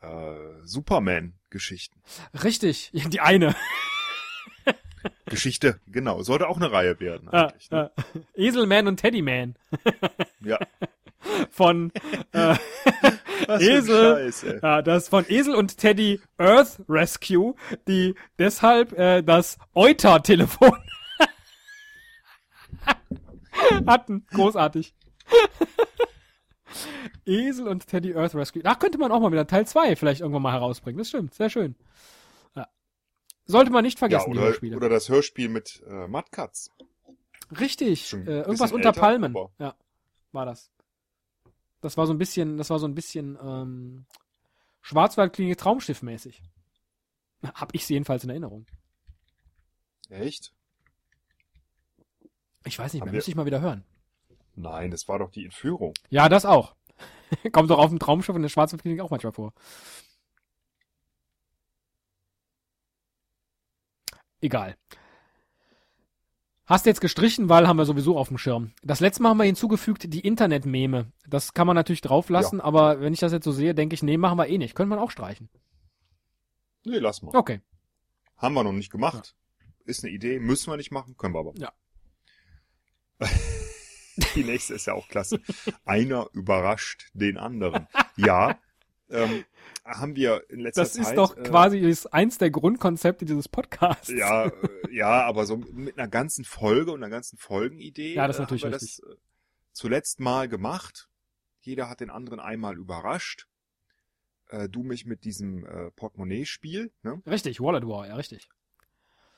äh, 0.00 0.34
Superman-Geschichten. 0.64 2.02
Richtig, 2.42 2.90
die 3.08 3.20
eine. 3.20 3.54
Geschichte, 5.26 5.80
genau. 5.86 6.22
Sollte 6.22 6.48
auch 6.48 6.56
eine 6.56 6.72
Reihe 6.72 6.98
werden 6.98 7.28
Ah, 7.30 7.46
eigentlich. 7.48 7.70
ne? 7.70 7.90
ah. 7.96 8.02
Eselman 8.34 8.86
und 8.88 8.96
Teddyman 8.96 9.54
Ja. 10.40 10.58
von 11.50 11.92
äh, 12.32 12.56
Was 13.46 13.62
Esel. 13.62 14.60
Ja, 14.62 14.82
das 14.82 15.08
von 15.08 15.24
Esel 15.28 15.54
und 15.54 15.78
Teddy 15.78 16.20
Earth 16.38 16.80
Rescue, 16.88 17.54
die 17.88 18.14
deshalb 18.38 18.92
äh, 18.98 19.22
das 19.22 19.58
Euter-Telefon 19.74 20.76
hatten. 23.86 24.26
Großartig. 24.32 24.94
Esel 27.26 27.68
und 27.68 27.86
Teddy 27.86 28.14
Earth 28.14 28.34
Rescue. 28.34 28.62
Da 28.62 28.74
könnte 28.74 28.98
man 28.98 29.12
auch 29.12 29.20
mal 29.20 29.32
wieder 29.32 29.46
Teil 29.46 29.66
2 29.66 29.96
vielleicht 29.96 30.20
irgendwann 30.20 30.42
mal 30.42 30.52
herausbringen. 30.52 30.98
Das 30.98 31.08
stimmt, 31.08 31.34
sehr 31.34 31.48
schön. 31.50 31.74
Ja. 32.54 32.68
Sollte 33.46 33.70
man 33.70 33.84
nicht 33.84 33.96
Ja, 33.96 34.00
vergessen, 34.08 34.32
die 34.32 34.38
oder, 34.38 34.76
oder 34.76 34.88
das 34.88 35.08
Hörspiel 35.08 35.48
mit 35.48 35.82
äh, 35.88 36.06
Mad 36.08 36.28
Katz. 36.30 36.70
Richtig. 37.58 38.12
Äh, 38.12 38.40
irgendwas 38.40 38.72
unter 38.72 38.88
älter, 38.88 39.00
Palmen. 39.00 39.34
Ja, 39.58 39.74
war 40.32 40.46
das. 40.46 40.70
Das 41.84 41.98
war 41.98 42.06
so 42.06 42.14
ein 42.14 42.18
bisschen, 42.18 42.56
das 42.56 42.70
war 42.70 42.78
so 42.78 42.86
ein 42.86 42.94
bisschen 42.94 43.38
ähm, 43.42 44.06
Schwarzwaldklinik 44.80 45.58
Traumschiff 45.58 46.00
mäßig. 46.02 46.42
Hab 47.42 47.74
ich 47.74 47.86
jedenfalls 47.88 48.24
in 48.24 48.30
Erinnerung. 48.30 48.64
Echt? 50.08 50.54
Ich 52.64 52.78
weiß 52.78 52.94
nicht 52.94 53.02
Haben 53.02 53.06
mehr, 53.08 53.12
wir- 53.12 53.16
müsste 53.18 53.30
ich 53.30 53.36
mal 53.36 53.44
wieder 53.44 53.60
hören. 53.60 53.84
Nein, 54.56 54.90
das 54.90 55.08
war 55.08 55.18
doch 55.18 55.30
die 55.30 55.44
Entführung. 55.44 55.92
Ja, 56.08 56.28
das 56.30 56.46
auch. 56.46 56.74
Kommt 57.52 57.68
doch 57.70 57.78
auf 57.78 57.90
dem 57.90 57.98
Traumschiff 57.98 58.34
in 58.34 58.40
der 58.42 58.48
Schwarzwaldklinik 58.48 59.00
auch 59.00 59.10
manchmal 59.10 59.32
vor. 59.32 59.52
Egal. 64.40 64.76
Hast 66.66 66.86
du 66.86 66.90
jetzt 66.90 67.02
gestrichen, 67.02 67.50
weil 67.50 67.68
haben 67.68 67.76
wir 67.76 67.84
sowieso 67.84 68.16
auf 68.16 68.28
dem 68.28 68.38
Schirm. 68.38 68.72
Das 68.82 69.00
letzte 69.00 69.22
Mal 69.22 69.30
haben 69.30 69.36
wir 69.38 69.44
hinzugefügt 69.44 70.12
die 70.12 70.20
Internet-Meme. 70.20 71.12
Das 71.26 71.52
kann 71.52 71.66
man 71.66 71.76
natürlich 71.76 72.00
drauflassen, 72.00 72.60
aber 72.60 73.00
wenn 73.00 73.12
ich 73.12 73.20
das 73.20 73.32
jetzt 73.32 73.44
so 73.44 73.52
sehe, 73.52 73.74
denke 73.74 73.94
ich, 73.94 74.02
nee, 74.02 74.16
machen 74.16 74.38
wir 74.38 74.48
eh 74.48 74.56
nicht. 74.56 74.74
Könnte 74.74 74.90
man 74.90 74.98
auch 74.98 75.10
streichen. 75.10 75.50
Nee, 76.84 76.98
lass 76.98 77.20
mal. 77.20 77.36
Okay. 77.36 77.60
Haben 78.38 78.54
wir 78.54 78.64
noch 78.64 78.72
nicht 78.72 78.90
gemacht. 78.90 79.36
Ist 79.84 80.04
eine 80.04 80.12
Idee, 80.12 80.38
müssen 80.38 80.70
wir 80.70 80.78
nicht 80.78 80.90
machen, 80.90 81.16
können 81.18 81.34
wir 81.34 81.40
aber. 81.40 81.52
Ja. 81.56 81.72
Die 84.34 84.44
nächste 84.44 84.74
ist 84.74 84.86
ja 84.86 84.94
auch 84.94 85.08
klasse. 85.08 85.40
Einer 85.84 86.28
überrascht 86.32 87.10
den 87.12 87.36
anderen. 87.36 87.88
Ja, 88.16 88.58
ähm, 89.10 89.44
haben 89.84 90.16
wir 90.16 90.48
in 90.48 90.60
letzter 90.60 90.82
Das 90.82 90.94
Zeit. 90.94 91.06
ist 91.06 91.14
doch 91.14 91.36
äh, 91.36 91.42
quasi 91.42 91.78
ist 91.78 92.06
eins 92.12 92.38
der 92.38 92.50
Grundkonzepte 92.50 93.24
dieses 93.24 93.48
Podcasts. 93.48 94.08
Ja, 94.08 94.46
äh, 94.46 94.52
ja, 94.90 95.24
aber 95.24 95.46
so 95.46 95.56
mit 95.56 95.98
einer 95.98 96.08
ganzen 96.08 96.44
Folge 96.44 96.92
und 96.92 97.02
einer 97.02 97.10
ganzen 97.10 97.36
Folgenidee. 97.36 98.14
Ja, 98.14 98.26
das 98.26 98.36
ist 98.36 98.40
äh, 98.40 98.42
natürlich 98.42 98.64
haben 98.64 98.72
wir 98.72 98.78
das 98.78 98.98
äh, 99.00 99.16
zuletzt 99.72 100.20
mal 100.20 100.48
gemacht. 100.48 101.08
Jeder 101.60 101.88
hat 101.88 102.00
den 102.00 102.10
anderen 102.10 102.40
einmal 102.40 102.76
überrascht. 102.76 103.46
Äh, 104.48 104.68
du 104.68 104.82
mich 104.82 105.06
mit 105.06 105.24
diesem 105.24 105.66
äh, 105.66 105.90
Portemonnaie-Spiel, 105.92 106.92
ne? 107.02 107.22
Richtig, 107.26 107.60
Wallet 107.60 107.86
War, 107.86 108.06
ja, 108.06 108.16
richtig. 108.16 108.48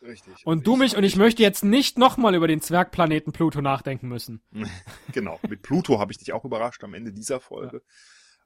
Richtig. 0.03 0.47
Und 0.47 0.67
du 0.67 0.77
mich, 0.77 0.97
und 0.97 1.05
ich 1.05 1.17
möchte 1.17 1.43
jetzt 1.43 1.65
nicht 1.65 1.99
nochmal 1.99 2.35
über 2.35 2.47
den 2.47 2.61
Zwergplaneten 2.61 3.33
Pluto 3.33 3.61
nachdenken 3.61 4.09
müssen. 4.09 4.43
genau, 5.13 5.41
mit 5.49 5.63
Pluto 5.63 5.99
habe 5.99 6.13
ich 6.13 6.19
dich 6.19 6.33
auch 6.33 6.45
überrascht 6.45 6.85
am 6.85 6.95
Ende 6.95 7.13
dieser 7.13 7.41
Folge. 7.41 7.83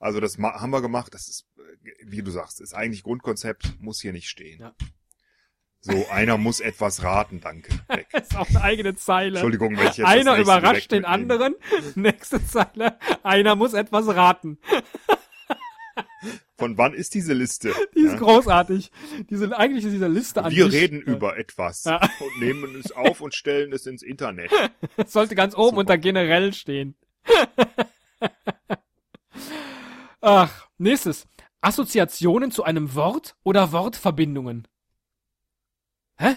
Also 0.00 0.18
das 0.18 0.38
haben 0.38 0.70
wir 0.70 0.80
gemacht. 0.82 1.14
Das 1.14 1.28
ist, 1.28 1.46
äh, 1.58 1.60
wie 2.06 2.22
du 2.22 2.30
sagst, 2.32 2.60
ist 2.60 2.74
eigentlich 2.74 3.02
Grundkonzept, 3.04 3.80
muss 3.80 4.00
hier 4.00 4.12
nicht 4.12 4.28
stehen. 4.28 4.58
Ja. 4.60 4.74
So, 5.82 6.06
einer 6.10 6.36
muss 6.36 6.60
etwas 6.60 7.02
raten, 7.02 7.40
danke. 7.40 7.72
Weg. 7.88 8.08
Das 8.12 8.22
ist 8.28 8.36
auch 8.36 8.48
eine 8.48 8.62
eigene 8.62 8.96
Zeile. 8.96 9.38
Entschuldigung, 9.38 9.78
wenn 9.78 9.86
ich 9.88 9.96
jetzt 9.98 10.06
einer 10.06 10.36
überrascht 10.36 10.90
den 10.90 11.04
anderen. 11.04 11.54
Nächste 11.94 12.44
Zeile. 12.44 12.98
Einer 13.22 13.56
muss 13.56 13.72
etwas 13.74 14.06
raten. 14.08 14.58
Von 16.58 16.76
wann 16.76 16.92
ist 16.92 17.14
diese 17.14 17.32
Liste? 17.32 17.72
Die 17.94 18.00
ist 18.00 18.12
Ja? 18.12 18.18
großartig. 18.18 18.90
Diese, 19.30 19.56
eigentlich 19.56 19.84
ist 19.86 19.92
diese 19.92 20.08
Liste 20.08 20.44
an 20.44 20.52
Wir 20.52 20.70
sich, 20.70 20.74
reden 20.82 20.98
äh, 21.00 21.10
über 21.10 21.38
etwas 21.38 21.84
Ja. 21.84 21.96
und 22.20 22.40
nehmen 22.40 22.78
es 22.78 22.92
auf 22.92 23.22
und 23.22 23.34
stellen 23.34 23.72
es 23.72 23.86
ins 23.86 24.02
Internet. 24.02 24.50
Das 24.98 25.12
sollte 25.12 25.34
ganz 25.34 25.54
oben 25.54 25.68
Super. 25.70 25.78
unter 25.78 25.98
generell 25.98 26.52
stehen. 26.52 26.94
Ach, 30.20 30.68
nächstes. 30.78 31.26
Assoziationen 31.62 32.50
zu 32.50 32.64
einem 32.64 32.94
Wort 32.94 33.36
oder 33.42 33.72
Wortverbindungen. 33.72 34.66
Hä? 36.18 36.36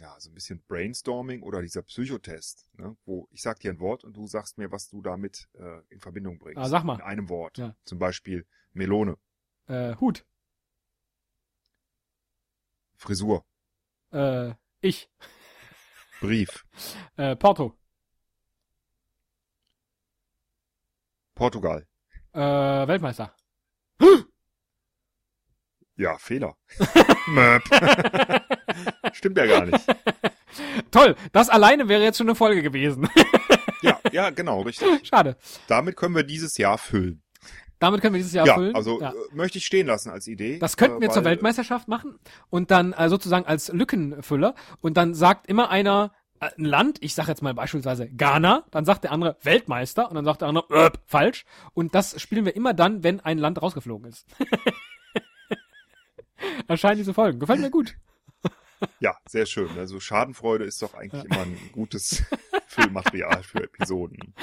Ja, 0.00 0.14
so 0.20 0.30
ein 0.30 0.34
bisschen 0.34 0.62
Brainstorming 0.68 1.42
oder 1.42 1.60
dieser 1.60 1.82
Psychotest, 1.82 2.70
ne? 2.74 2.96
wo 3.04 3.26
ich 3.32 3.42
sag 3.42 3.58
dir 3.58 3.72
ein 3.72 3.80
Wort 3.80 4.04
und 4.04 4.16
du 4.16 4.26
sagst 4.28 4.56
mir, 4.58 4.70
was 4.70 4.88
du 4.88 5.02
damit 5.02 5.48
äh, 5.54 5.80
in 5.88 6.00
Verbindung 6.00 6.38
bringst. 6.38 6.58
Ah, 6.58 6.68
sag 6.68 6.84
mal. 6.84 6.94
In 6.96 7.00
einem 7.02 7.28
Wort. 7.28 7.58
Ja. 7.58 7.74
Zum 7.84 7.98
Beispiel 7.98 8.46
Melone, 8.72 9.16
Äh, 9.66 9.96
Hut. 9.96 10.24
Frisur, 12.96 13.44
Äh, 14.12 14.54
ich. 14.80 15.10
Brief, 16.20 16.64
Äh, 17.16 17.34
Porto. 17.36 17.76
Portugal. 21.34 21.86
Äh, 22.32 22.40
Weltmeister. 22.40 23.32
Ja, 25.96 26.16
Fehler. 26.18 26.54
Möp. 27.26 27.62
Stimmt 29.12 29.36
ja 29.38 29.46
gar 29.46 29.66
nicht. 29.66 29.84
Toll. 30.92 31.16
Das 31.32 31.48
alleine 31.48 31.88
wäre 31.88 32.02
jetzt 32.02 32.18
schon 32.18 32.28
eine 32.28 32.34
Folge 32.36 32.62
gewesen. 32.62 33.08
Ja, 33.80 34.00
ja, 34.10 34.30
genau, 34.30 34.62
richtig. 34.62 35.06
Schade. 35.06 35.36
Damit 35.68 35.94
können 35.96 36.16
wir 36.16 36.24
dieses 36.24 36.58
Jahr 36.58 36.78
füllen. 36.78 37.22
Damit 37.78 38.00
können 38.00 38.12
wir 38.14 38.18
dieses 38.18 38.32
Jahr 38.32 38.44
Ja, 38.44 38.54
füllen. 38.56 38.74
also 38.74 39.00
Ja. 39.00 39.10
Äh, 39.10 39.14
möchte 39.36 39.58
ich 39.58 39.66
stehen 39.66 39.86
lassen 39.86 40.10
als 40.10 40.26
Idee. 40.26 40.58
Das 40.58 40.76
könnten 40.76 41.00
wir 41.00 41.08
äh, 41.08 41.12
zur 41.12 41.24
Weltmeisterschaft 41.24 41.86
machen 41.86 42.18
und 42.50 42.72
dann 42.72 42.92
äh, 42.92 43.08
sozusagen 43.08 43.46
als 43.46 43.68
Lückenfüller 43.68 44.56
und 44.80 44.96
dann 44.96 45.14
sagt 45.14 45.46
immer 45.46 45.70
einer 45.70 46.12
ein 46.40 46.64
Land, 46.64 46.98
ich 47.00 47.14
sage 47.14 47.28
jetzt 47.28 47.42
mal 47.42 47.54
beispielsweise 47.54 48.08
Ghana, 48.08 48.64
dann 48.70 48.84
sagt 48.84 49.04
der 49.04 49.12
andere 49.12 49.36
Weltmeister 49.42 50.08
und 50.08 50.14
dann 50.14 50.24
sagt 50.24 50.42
der 50.42 50.48
andere 50.48 50.66
äh, 50.70 50.90
falsch 51.06 51.44
und 51.74 51.94
das 51.94 52.20
spielen 52.20 52.44
wir 52.44 52.56
immer 52.56 52.74
dann, 52.74 53.02
wenn 53.02 53.20
ein 53.20 53.38
Land 53.38 53.60
rausgeflogen 53.60 54.08
ist. 54.08 54.26
Erscheinen 56.68 56.98
diese 56.98 57.14
Folgen. 57.14 57.38
Gefällt 57.38 57.60
mir 57.60 57.70
gut. 57.70 57.96
Ja, 59.00 59.16
sehr 59.28 59.46
schön. 59.46 59.68
Also 59.76 59.98
Schadenfreude 59.98 60.64
ist 60.64 60.80
doch 60.82 60.94
eigentlich 60.94 61.24
immer 61.24 61.40
ein 61.40 61.58
gutes 61.72 62.22
Filmmaterial 62.66 63.42
für 63.42 63.64
Episoden. 63.64 64.34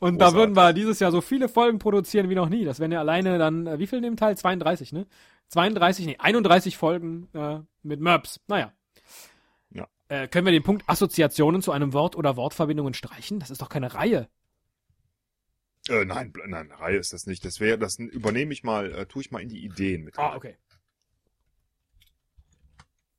Und 0.00 0.18
da 0.18 0.26
Großartig. 0.26 0.34
würden 0.34 0.56
wir 0.56 0.72
dieses 0.72 0.98
Jahr 0.98 1.12
so 1.12 1.20
viele 1.20 1.48
Folgen 1.48 1.78
produzieren 1.78 2.28
wie 2.28 2.34
noch 2.34 2.48
nie. 2.48 2.64
Das 2.64 2.80
wären 2.80 2.92
ja 2.92 3.00
alleine 3.00 3.38
dann, 3.38 3.66
äh, 3.66 3.78
wie 3.78 3.86
viel 3.86 3.98
in 3.98 4.02
dem 4.02 4.16
Teil? 4.16 4.36
32, 4.36 4.92
ne? 4.92 5.06
32, 5.48 6.06
nee, 6.06 6.16
31 6.18 6.76
Folgen 6.76 7.28
äh, 7.32 7.60
mit 7.82 8.00
Merps. 8.00 8.40
Naja. 8.48 8.72
Äh, 10.08 10.28
können 10.28 10.46
wir 10.46 10.52
den 10.52 10.62
Punkt 10.62 10.88
Assoziationen 10.88 11.62
zu 11.62 11.72
einem 11.72 11.92
Wort 11.92 12.16
oder 12.16 12.36
Wortverbindungen 12.36 12.94
streichen? 12.94 13.40
Das 13.40 13.50
ist 13.50 13.60
doch 13.60 13.68
keine 13.68 13.94
Reihe. 13.94 14.28
Äh, 15.88 16.04
nein, 16.04 16.32
nein, 16.46 16.70
Reihe 16.72 16.98
ist 16.98 17.12
das 17.12 17.26
nicht. 17.26 17.44
Das 17.44 17.60
wäre, 17.60 17.78
das 17.78 17.98
übernehme 17.98 18.52
ich 18.52 18.64
mal, 18.64 18.92
äh, 18.92 19.06
tue 19.06 19.22
ich 19.22 19.30
mal 19.30 19.40
in 19.40 19.48
die 19.48 19.64
Ideen 19.64 20.02
mit. 20.04 20.18
rein. 20.18 20.32
Ah, 20.32 20.36
okay. 20.36 20.56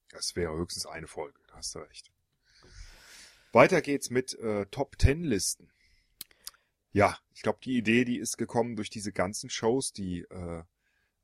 Das 0.10 0.36
wäre 0.36 0.56
höchstens 0.56 0.86
eine 0.86 1.08
Folge, 1.08 1.39
da 1.48 1.56
hast 1.56 1.75
du 1.75 1.79
recht. 1.79 2.12
Weiter 3.51 3.82
geht's 3.82 4.10
mit 4.10 4.34
äh, 4.39 4.65
Top 4.67 4.98
Ten 4.98 5.24
Listen. 5.24 5.70
Ja, 6.91 7.17
ich 7.34 7.41
glaube, 7.41 7.60
die 7.63 7.77
Idee, 7.77 8.06
die 8.06 8.17
ist 8.17 8.38
gekommen 8.38 8.75
durch 8.75 8.89
diese 8.89 9.12
ganzen 9.12 9.50
Shows, 9.50 9.94
die 9.94 10.22
äh, 10.22 10.63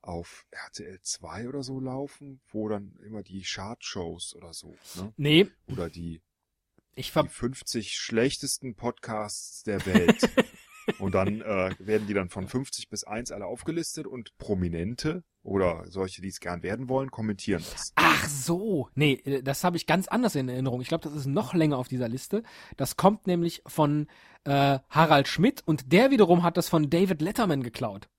auf 0.03 0.45
RTL 0.51 0.99
2 1.01 1.47
oder 1.47 1.63
so 1.63 1.79
laufen, 1.79 2.41
wo 2.49 2.67
dann 2.67 2.95
immer 3.05 3.23
die 3.23 3.41
Chart-Shows 3.41 4.35
oder 4.35 4.53
so, 4.53 4.75
ne? 4.95 5.13
Nee, 5.17 5.47
Oder 5.67 5.89
die, 5.89 6.21
ich 6.95 7.07
die 7.07 7.11
ver 7.11 7.25
50 7.25 7.93
schlechtesten 7.97 8.75
Podcasts 8.75 9.63
der 9.63 9.85
Welt. 9.85 10.29
und 10.99 11.15
dann 11.15 11.41
äh, 11.41 11.73
werden 11.79 12.07
die 12.07 12.13
dann 12.13 12.29
von 12.29 12.47
50 12.47 12.89
bis 12.89 13.05
1 13.05 13.31
alle 13.31 13.45
aufgelistet 13.45 14.05
und 14.05 14.37
Prominente 14.37 15.23
oder 15.41 15.85
solche, 15.87 16.21
die 16.21 16.27
es 16.27 16.39
gern 16.39 16.63
werden 16.63 16.89
wollen, 16.89 17.11
kommentieren 17.11 17.63
das. 17.71 17.93
Ach 17.95 18.27
so. 18.27 18.89
Nee, 18.95 19.13
äh, 19.25 19.41
das 19.41 19.63
habe 19.63 19.77
ich 19.77 19.85
ganz 19.85 20.07
anders 20.07 20.35
in 20.35 20.49
Erinnerung. 20.49 20.81
Ich 20.81 20.89
glaube, 20.89 21.03
das 21.03 21.15
ist 21.15 21.27
noch 21.27 21.53
länger 21.53 21.77
auf 21.77 21.87
dieser 21.87 22.09
Liste. 22.09 22.43
Das 22.75 22.97
kommt 22.97 23.27
nämlich 23.27 23.61
von 23.65 24.07
äh, 24.43 24.79
Harald 24.89 25.27
Schmidt 25.27 25.61
und 25.65 25.91
der 25.91 26.11
wiederum 26.11 26.43
hat 26.43 26.57
das 26.57 26.67
von 26.67 26.89
David 26.89 27.21
Letterman 27.21 27.63
geklaut. 27.63 28.09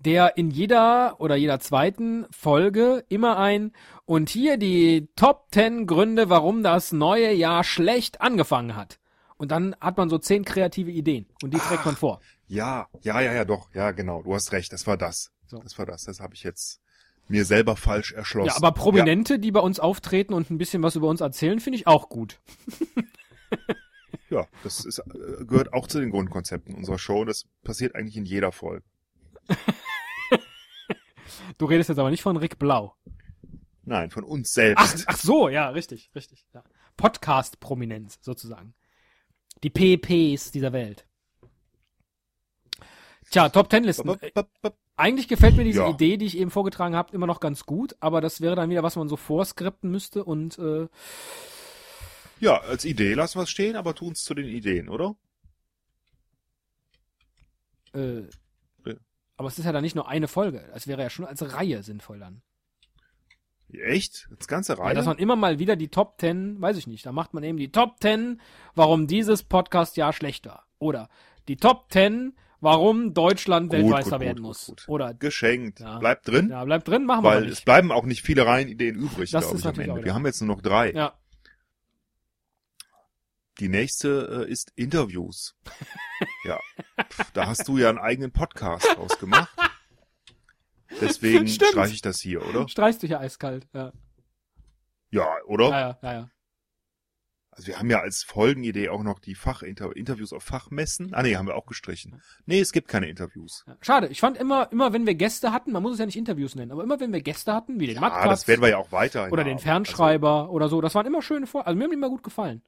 Der 0.00 0.36
in 0.36 0.50
jeder 0.50 1.16
oder 1.18 1.34
jeder 1.34 1.58
zweiten 1.58 2.26
Folge 2.30 3.04
immer 3.08 3.36
ein 3.38 3.72
und 4.04 4.28
hier 4.30 4.56
die 4.56 5.08
Top 5.16 5.48
10 5.50 5.86
Gründe, 5.86 6.30
warum 6.30 6.62
das 6.62 6.92
neue 6.92 7.32
Jahr 7.32 7.64
schlecht 7.64 8.20
angefangen 8.20 8.76
hat. 8.76 9.00
Und 9.36 9.50
dann 9.50 9.76
hat 9.80 9.96
man 9.96 10.08
so 10.08 10.18
zehn 10.18 10.44
kreative 10.44 10.90
Ideen 10.90 11.26
und 11.42 11.54
die 11.54 11.58
trägt 11.58 11.84
man 11.84 11.96
vor. 11.96 12.20
Ja, 12.48 12.88
ja, 13.02 13.20
ja, 13.20 13.32
ja, 13.32 13.44
doch, 13.44 13.72
ja, 13.74 13.92
genau, 13.92 14.22
du 14.22 14.34
hast 14.34 14.52
recht, 14.52 14.72
das 14.72 14.86
war 14.86 14.96
das. 14.96 15.30
So. 15.46 15.58
Das 15.58 15.78
war 15.78 15.86
das, 15.86 16.04
das 16.04 16.20
habe 16.20 16.34
ich 16.34 16.42
jetzt 16.42 16.80
mir 17.28 17.44
selber 17.44 17.76
falsch 17.76 18.12
erschlossen. 18.12 18.48
Ja, 18.48 18.56
aber 18.56 18.72
Prominente, 18.72 19.38
die 19.38 19.52
bei 19.52 19.60
uns 19.60 19.80
auftreten 19.80 20.32
und 20.32 20.50
ein 20.50 20.58
bisschen 20.58 20.82
was 20.82 20.96
über 20.96 21.08
uns 21.08 21.20
erzählen, 21.20 21.60
finde 21.60 21.78
ich 21.78 21.86
auch 21.86 22.08
gut. 22.08 22.40
Ja, 22.96 23.02
ja 24.30 24.46
das 24.64 24.84
ist, 24.84 24.98
äh, 24.98 25.44
gehört 25.44 25.72
auch 25.72 25.86
zu 25.86 26.00
den 26.00 26.10
Grundkonzepten 26.10 26.74
unserer 26.74 26.98
Show. 26.98 27.24
Das 27.24 27.46
passiert 27.62 27.94
eigentlich 27.94 28.16
in 28.16 28.24
jeder 28.24 28.52
Folge. 28.52 28.84
Du 31.58 31.66
redest 31.66 31.88
jetzt 31.88 31.98
aber 31.98 32.10
nicht 32.10 32.22
von 32.22 32.36
Rick 32.36 32.58
Blau. 32.58 32.94
Nein, 33.84 34.10
von 34.10 34.24
uns 34.24 34.50
Ach, 34.50 34.54
selbst. 34.54 35.04
ach 35.06 35.16
so, 35.16 35.48
ja, 35.48 35.68
richtig, 35.70 36.10
richtig. 36.14 36.46
Ja. 36.52 36.62
Podcast-Prominenz 36.96 38.18
sozusagen. 38.20 38.74
Die 39.62 39.70
PPs 39.70 40.50
dieser 40.50 40.72
Welt. 40.72 41.06
Tja, 43.30 43.48
Top 43.50 43.68
Ten 43.70 43.84
Listen. 43.84 44.10
Eigentlich 44.96 45.28
gefällt 45.28 45.56
mir 45.56 45.64
diese 45.64 45.80
Ja. 45.80 45.90
Idee, 45.90 46.16
die 46.16 46.26
ich 46.26 46.36
eben 46.38 46.50
vorgetragen 46.50 46.96
habe, 46.96 47.14
immer 47.14 47.26
noch 47.26 47.40
ganz 47.40 47.64
gut, 47.66 47.94
aber 48.00 48.20
das 48.20 48.40
wäre 48.40 48.56
dann 48.56 48.70
wieder, 48.70 48.82
was 48.82 48.96
man 48.96 49.08
so 49.08 49.16
vorskripten 49.16 49.90
müsste 49.90 50.24
und 50.24 50.58
äh, 50.58 50.88
Ja, 52.40 52.58
als 52.62 52.84
Idee 52.84 53.14
lassen 53.14 53.38
wir 53.38 53.42
es 53.44 53.50
stehen, 53.50 53.76
aber 53.76 53.94
tun's 53.94 54.22
zu 54.24 54.34
den 54.34 54.46
Ideen, 54.48 54.88
oder? 54.88 55.14
äh. 57.94 58.22
Aber 59.38 59.48
es 59.48 59.58
ist 59.58 59.64
ja 59.64 59.72
dann 59.72 59.82
nicht 59.82 59.94
nur 59.94 60.08
eine 60.08 60.28
Folge. 60.28 60.64
Es 60.74 60.86
wäre 60.86 61.00
ja 61.00 61.08
schon 61.10 61.24
als 61.24 61.54
Reihe 61.54 61.82
sinnvoll 61.82 62.18
dann. 62.18 62.42
Echt? 63.72 64.28
Das 64.36 64.48
ganze 64.48 64.74
Ja, 64.74 64.82
Reihe? 64.82 64.94
dass 64.94 65.06
man 65.06 65.18
immer 65.18 65.36
mal 65.36 65.58
wieder 65.58 65.76
die 65.76 65.88
Top 65.88 66.18
Ten, 66.18 66.60
weiß 66.60 66.76
ich 66.76 66.86
nicht, 66.86 67.06
da 67.06 67.12
macht 67.12 67.34
man 67.34 67.44
eben 67.44 67.58
die 67.58 67.70
Top 67.70 68.00
Ten, 68.00 68.40
warum 68.74 69.06
dieses 69.06 69.42
Podcast-Jahr 69.42 70.12
schlecht 70.12 70.46
war. 70.46 70.66
Oder 70.78 71.08
die 71.48 71.56
Top 71.56 71.88
Ten, 71.88 72.34
warum 72.60 73.14
Deutschland 73.14 73.70
Gut, 73.70 73.78
Weltmeister 73.78 74.18
gut, 74.18 74.20
werden 74.20 74.36
gut, 74.38 74.46
muss. 74.46 74.74
Oder, 74.88 75.14
Geschenkt. 75.14 75.80
Ja. 75.80 75.98
Bleibt 75.98 76.26
drin, 76.26 76.48
ja, 76.50 76.64
bleibt 76.64 76.88
drin, 76.88 77.04
machen 77.04 77.24
wir 77.24 77.30
weil 77.30 77.46
es 77.46 77.60
bleiben 77.60 77.92
auch 77.92 78.04
nicht 78.04 78.22
viele 78.22 78.44
Reihenideen 78.44 78.96
übrig, 78.96 79.30
glaube 79.30 79.56
ich, 79.56 79.66
am 79.66 79.78
Ende. 79.78 80.04
Wir 80.04 80.14
haben 80.14 80.26
jetzt 80.26 80.40
nur 80.40 80.56
noch 80.56 80.62
drei. 80.62 80.92
Ja, 80.92 81.14
Die 83.60 83.68
nächste 83.68 84.46
äh, 84.46 84.50
ist 84.50 84.72
Interviews. 84.76 85.56
ja, 86.44 86.58
Pff, 87.10 87.30
da 87.32 87.46
hast 87.46 87.66
du 87.68 87.76
ja 87.78 87.88
einen 87.88 87.98
eigenen 87.98 88.32
Podcast 88.32 88.86
draus 88.94 89.18
gemacht. 89.18 89.50
Deswegen 91.00 91.46
Stimmt. 91.48 91.70
streiche 91.72 91.94
ich 91.94 92.02
das 92.02 92.20
hier, 92.20 92.46
oder? 92.46 92.68
Streichst 92.68 93.02
du 93.02 93.06
hier 93.06 93.20
eiskalt. 93.20 93.66
Ja, 93.72 93.92
Ja, 95.10 95.26
oder? 95.46 95.70
ja, 95.70 95.80
ja. 95.80 95.98
ja, 96.02 96.12
ja. 96.12 96.30
Also 97.50 97.66
wir 97.66 97.78
haben 97.80 97.90
ja 97.90 97.98
als 97.98 98.22
Folgenidee 98.22 98.88
auch 98.88 99.02
noch 99.02 99.18
die 99.18 99.34
Fachinter 99.34 99.96
Interviews 99.96 100.32
auf 100.32 100.44
Fachmessen. 100.44 101.12
Ah 101.12 101.24
nee, 101.24 101.34
haben 101.34 101.48
wir 101.48 101.56
auch 101.56 101.66
gestrichen. 101.66 102.22
Nee, 102.46 102.60
es 102.60 102.70
gibt 102.70 102.86
keine 102.86 103.08
Interviews. 103.08 103.64
Schade, 103.80 104.06
ich 104.06 104.20
fand 104.20 104.38
immer, 104.38 104.70
immer 104.70 104.92
wenn 104.92 105.06
wir 105.08 105.16
Gäste 105.16 105.52
hatten, 105.52 105.72
man 105.72 105.82
muss 105.82 105.94
es 105.94 105.98
ja 105.98 106.06
nicht 106.06 106.14
Interviews 106.16 106.54
nennen, 106.54 106.70
aber 106.70 106.84
immer 106.84 107.00
wenn 107.00 107.12
wir 107.12 107.20
Gäste 107.20 107.52
hatten, 107.52 107.80
wie 107.80 107.86
den 107.88 107.96
Ja, 107.96 108.00
Mattkatz 108.02 108.30
das 108.30 108.48
werden 108.48 108.60
wir 108.60 108.68
ja 108.68 108.76
auch 108.76 108.92
weiterhin 108.92 109.32
oder 109.32 109.42
den 109.42 109.56
haben. 109.56 109.62
Fernschreiber 109.64 110.50
oder 110.50 110.68
so, 110.68 110.80
das 110.80 110.94
waren 110.94 111.06
immer 111.06 111.20
schöne 111.20 111.48
Vor 111.48 111.66
Also 111.66 111.76
mir 111.76 111.82
haben 111.84 111.90
die 111.90 111.96
immer 111.96 112.10
gut 112.10 112.22
gefallen. 112.22 112.62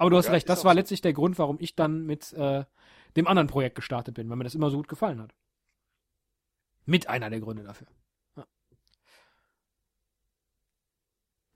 Aber 0.00 0.08
du 0.08 0.16
hast 0.16 0.26
Ja, 0.26 0.32
recht, 0.32 0.48
das 0.48 0.64
war 0.64 0.72
letztlich 0.72 1.02
der 1.02 1.12
Grund, 1.12 1.38
warum 1.38 1.58
ich 1.60 1.76
dann 1.76 2.06
mit 2.06 2.32
äh, 2.32 2.64
dem 3.16 3.26
anderen 3.26 3.48
Projekt 3.48 3.74
gestartet 3.74 4.14
bin, 4.14 4.30
weil 4.30 4.36
mir 4.36 4.44
das 4.44 4.54
immer 4.54 4.70
so 4.70 4.78
gut 4.78 4.88
gefallen 4.88 5.20
hat. 5.20 5.34
Mit 6.86 7.06
einer 7.08 7.28
der 7.28 7.40
Gründe 7.40 7.64
dafür. 7.64 7.86
Ja. 8.34 8.46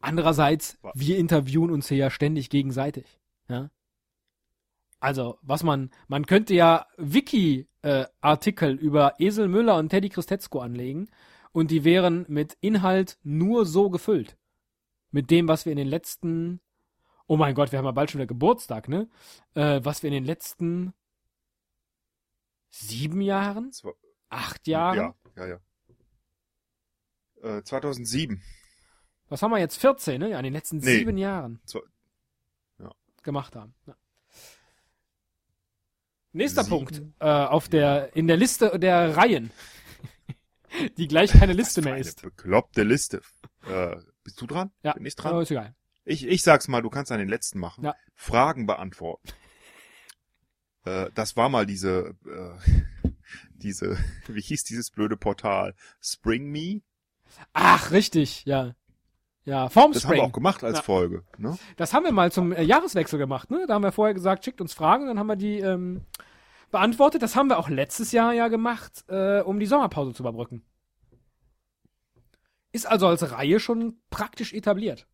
Andererseits, 0.01 0.77
Wa- 0.83 0.93
wir 0.95 1.17
interviewen 1.17 1.71
uns 1.71 1.89
hier 1.89 1.97
ja 1.97 2.11
ständig 2.11 2.51
gegenseitig. 2.51 3.19
Ja? 3.49 3.71
Also, 5.01 5.39
was 5.41 5.63
man, 5.63 5.91
man 6.07 6.27
könnte 6.27 6.53
ja 6.53 6.87
Wiki-Artikel 6.99 8.75
über 8.75 9.15
Esel 9.21 9.49
Müller 9.49 9.79
und 9.79 9.89
Teddy 9.89 10.11
Christetzko 10.11 10.61
anlegen 10.61 11.09
und 11.53 11.71
die 11.71 11.85
wären 11.85 12.27
mit 12.29 12.59
Inhalt 12.61 13.17
nur 13.23 13.65
so 13.65 13.89
gefüllt. 13.89 14.37
Mit 15.11 15.31
dem, 15.31 15.49
was 15.49 15.65
wir 15.65 15.73
in 15.73 15.79
den 15.79 15.89
letzten, 15.89 16.61
oh 17.27 17.37
mein 17.37 17.55
Gott, 17.55 17.73
wir 17.73 17.79
haben 17.79 17.87
ja 17.87 17.93
bald 17.93 18.11
schon 18.11 18.19
wieder 18.21 18.27
Geburtstag, 18.29 18.89
ne? 18.89 19.09
Äh, 19.55 19.81
was 19.83 20.03
wir 20.03 20.09
in 20.09 20.15
den 20.15 20.25
letzten 20.25 20.93
sieben 22.71 23.21
Jahren, 23.21 23.71
Zwa- 23.71 23.95
acht 24.29 24.67
Jahren, 24.67 24.97
Ja, 24.97 25.15
ja, 25.37 25.47
ja. 27.43 27.59
Äh, 27.59 27.63
2007. 27.63 28.43
was 29.29 29.43
haben 29.43 29.51
wir 29.53 29.59
jetzt, 29.59 29.77
14, 29.77 30.21
ne? 30.21 30.31
Ja, 30.31 30.39
in 30.39 30.45
den 30.45 30.53
letzten 30.53 30.79
Nee. 30.79 30.99
sieben 30.99 31.19
Jahren 31.19 31.61
Zwa- 31.67 31.83
ja. 32.79 32.91
gemacht 33.23 33.55
haben. 33.57 33.75
Ja. 33.87 33.97
Nächster 36.33 36.65
Sieben. 36.65 36.77
Punkt 36.77 37.03
äh, 37.21 37.27
auf 37.27 37.69
der 37.69 38.17
in 38.17 38.27
der 38.27 38.37
Liste 38.37 38.77
der 38.79 39.17
Reihen, 39.17 39.53
die 40.99 41.07
gleich 41.07 41.31
keine 41.31 41.53
Liste 41.53 41.81
mehr 41.81 41.97
ist. 41.97 42.23
Bekloppte 42.23 42.83
Liste. 42.83 43.21
Äh, 43.69 43.97
bist 44.25 44.41
du 44.41 44.47
dran? 44.49 44.73
Ja, 44.83 44.95
Bin 44.95 45.07
ich 45.07 45.15
dran? 45.15 45.41
ist 45.41 45.51
egal. 45.53 45.77
Ich, 46.05 46.27
ich 46.27 46.43
sag's 46.43 46.69
mal, 46.69 46.83
du 46.83 46.91
kannst 46.91 47.11
an 47.13 47.19
den 47.19 47.29
letzten 47.29 47.59
machen. 47.59 47.85
Ja. 47.85 47.95
Fragen 48.15 48.67
beantworten. 48.67 49.29
äh, 50.85 51.11
das 51.15 51.37
war 51.37 51.49
mal 51.49 51.67
diese, 51.67 52.15
äh, 52.27 53.11
diese, 53.55 53.99
wie 54.29 54.41
hieß 54.43 54.65
dieses 54.65 54.91
blöde 54.91 55.17
Portal? 55.17 55.75
Spring 56.01 56.51
Me? 56.51 56.83
Ach, 57.53 57.91
richtig, 57.91 58.45
ja. 58.45 58.75
Ja, 59.47 59.65
Das 59.65 59.77
haben 59.77 59.93
Formspring. 59.93 60.17
wir 60.17 60.23
auch 60.23 60.33
gemacht 60.33 60.65
als 60.65 60.79
Ja. 60.79 60.83
Folge. 60.83 61.23
Ne? 61.37 61.59
Das 61.77 61.93
haben 61.93 62.05
wir 62.05 62.13
mal 62.13 62.33
zum 62.33 62.53
äh, 62.53 62.63
Jahreswechsel 62.63 63.19
gemacht, 63.19 63.51
ne? 63.51 63.67
Da 63.67 63.75
haben 63.75 63.83
wir 63.83 63.93
vorher 63.93 64.15
gesagt, 64.15 64.45
schickt 64.45 64.61
uns 64.63 64.73
Fragen, 64.73 65.07
dann 65.07 65.19
haben 65.19 65.27
wir 65.27 65.37
die 65.37 65.59
ähm, 65.59 66.03
beantwortet. 66.71 67.23
Das 67.23 67.37
haben 67.37 67.49
wir 67.49 67.59
auch 67.59 67.69
letztes 67.69 68.13
Jahr 68.13 68.33
ja 68.33 68.49
gemacht, 68.49 69.05
äh, 69.09 69.41
um 69.41 69.61
die 69.61 69.67
Sommerpause 69.67 70.15
zu 70.15 70.23
überbrücken. 70.23 70.65
Ist 72.73 72.87
also 72.87 73.07
als 73.07 73.31
Reihe 73.33 73.61
schon 73.61 74.01
praktisch 74.09 74.55
etabliert 74.55 75.07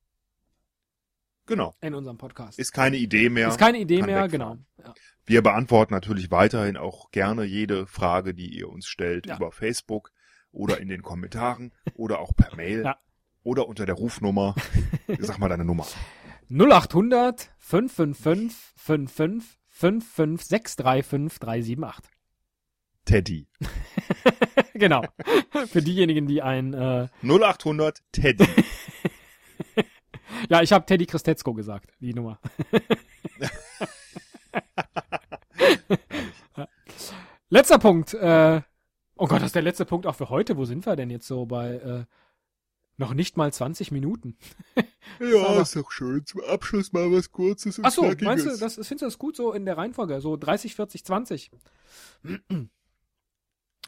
Genau. 1.51 1.75
in 1.83 1.95
unserem 1.95 2.17
Podcast. 2.17 2.59
Ist 2.59 2.73
keine 2.73 2.97
Idee 2.97 3.29
mehr. 3.29 3.49
Ist 3.49 3.59
keine 3.59 3.79
Idee 3.79 4.03
mehr, 4.03 4.23
wegfallen. 4.25 4.31
genau. 4.31 4.57
Ja. 4.89 4.95
Wir 5.27 5.43
beantworten 5.43 5.93
natürlich 5.93 6.31
weiterhin 6.31 6.77
auch 6.77 7.11
gerne 7.11 7.45
jede 7.45 7.87
Frage, 7.87 8.33
die 8.35 8.57
ihr 8.57 8.69
uns 8.71 8.87
stellt, 8.87 9.27
Ja. 9.27 9.37
über 9.37 9.53
Facebook 9.53 10.13
oder 10.53 10.81
in 10.81 10.89
den 10.89 11.03
Kommentaren 11.03 11.73
oder 11.95 12.21
auch 12.21 12.35
per 12.35 12.57
Mail 12.57 12.85
Ja. 12.85 12.97
oder 13.43 13.69
unter 13.69 13.85
der 13.85 13.95
Rufnummer. 13.97 14.55
Sag 15.19 15.39
mal 15.39 15.49
deine 15.49 15.65
Nummer. 15.65 15.87
0800 16.49 17.51
555 17.59 18.57
55 18.77 19.59
55 19.69 20.47
635 20.49 21.39
378. 21.39 22.11
Teddy. 23.05 23.49
genau. 24.75 25.03
Für 25.69 25.83
diejenigen, 25.83 26.27
die 26.27 26.43
ein 26.43 26.75
äh, 26.75 27.09
0800 27.23 28.03
Teddy. 28.13 28.45
Ja, 30.49 30.63
ich 30.63 30.73
habe 30.73 30.87
Teddy 30.87 31.07
Christetzko 31.07 31.55
gesagt, 31.55 31.93
die 32.01 32.15
Nummer. 32.15 32.39
Letzter 37.49 37.79
Punkt. 37.79 38.15
Äh, 38.15 38.63
oh 39.17 39.27
Gott, 39.27 39.41
das 39.41 39.47
ist 39.47 39.55
der 39.55 39.63
letzte 39.63 39.85
Punkt 39.85 40.07
auch 40.07 40.15
für 40.15 40.31
heute. 40.31 40.57
Wo 40.57 40.65
sind 40.65 40.87
wir 40.87 40.97
denn 40.97 41.11
jetzt 41.11 41.27
so 41.27 41.47
bei 41.47 41.75
äh, 41.75 42.05
noch 42.97 43.15
nicht 43.15 43.37
mal 43.37 43.53
20 43.53 43.91
Minuten? 43.91 44.37
ja, 45.21 45.61
ist 45.61 45.75
doch 45.75 45.91
schön. 45.91 46.25
Zum 46.25 46.43
Abschluss 46.43 46.93
mal 46.93 47.11
was 47.11 47.33
Kurzes 47.33 47.79
und 47.79 47.85
Ach 47.85 47.91
so, 47.91 48.03
Knackiges. 48.03 48.25
meinst 48.25 48.47
du, 48.47 48.57
das, 48.57 48.75
findest 48.75 49.03
du 49.03 49.07
das 49.07 49.19
gut 49.19 49.37
so 49.37 49.53
in 49.53 49.65
der 49.65 49.77
Reihenfolge? 49.77 50.21
So 50.21 50.37
30, 50.37 50.77
40, 50.77 51.05
20? 51.05 51.51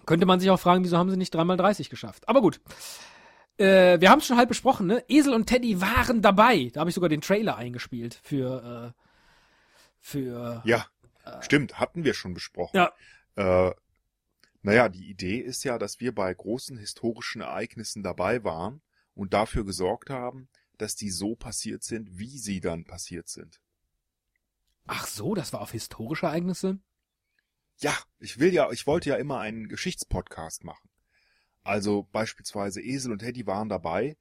Könnte 0.06 0.26
man 0.26 0.40
sich 0.40 0.50
auch 0.50 0.60
fragen, 0.60 0.82
wieso 0.82 0.98
haben 0.98 1.10
sie 1.10 1.16
nicht 1.16 1.34
dreimal 1.34 1.56
30 1.56 1.88
geschafft? 1.88 2.28
Aber 2.28 2.40
gut. 2.40 2.60
Äh, 3.58 4.00
wir 4.00 4.10
haben 4.10 4.20
es 4.20 4.26
schon 4.26 4.36
halb 4.36 4.48
besprochen, 4.48 4.86
ne? 4.86 5.04
Esel 5.08 5.34
und 5.34 5.46
Teddy 5.46 5.80
waren 5.80 6.22
dabei. 6.22 6.70
Da 6.72 6.80
habe 6.80 6.90
ich 6.90 6.94
sogar 6.94 7.08
den 7.08 7.20
Trailer 7.20 7.56
eingespielt 7.56 8.18
für 8.22 8.94
äh, 8.94 9.02
für 10.00 10.62
Ja, 10.64 10.86
stimmt, 11.40 11.78
hatten 11.78 12.04
wir 12.04 12.14
schon 12.14 12.34
besprochen. 12.34 12.76
Ja. 12.76 12.92
Äh, 13.68 13.74
naja, 14.62 14.88
die 14.88 15.08
Idee 15.08 15.38
ist 15.38 15.64
ja, 15.64 15.78
dass 15.78 16.00
wir 16.00 16.14
bei 16.14 16.32
großen 16.32 16.76
historischen 16.76 17.40
Ereignissen 17.40 18.02
dabei 18.02 18.44
waren 18.44 18.80
und 19.14 19.34
dafür 19.34 19.64
gesorgt 19.64 20.10
haben, 20.10 20.48
dass 20.78 20.94
die 20.94 21.10
so 21.10 21.34
passiert 21.34 21.82
sind, 21.82 22.18
wie 22.18 22.38
sie 22.38 22.60
dann 22.60 22.84
passiert 22.84 23.28
sind. 23.28 23.60
Ach 24.86 25.06
so, 25.06 25.34
das 25.34 25.52
war 25.52 25.60
auf 25.60 25.72
historische 25.72 26.26
Ereignisse? 26.26 26.78
Ja, 27.78 27.96
ich 28.18 28.38
will 28.38 28.52
ja, 28.52 28.70
ich 28.70 28.86
wollte 28.86 29.10
ja 29.10 29.16
immer 29.16 29.40
einen 29.40 29.68
Geschichtspodcast 29.68 30.64
machen. 30.64 30.88
Also 31.64 32.08
beispielsweise 32.12 32.80
Esel 32.80 33.12
und 33.12 33.18
Teddy 33.18 33.46
waren 33.46 33.68
dabei. 33.68 34.16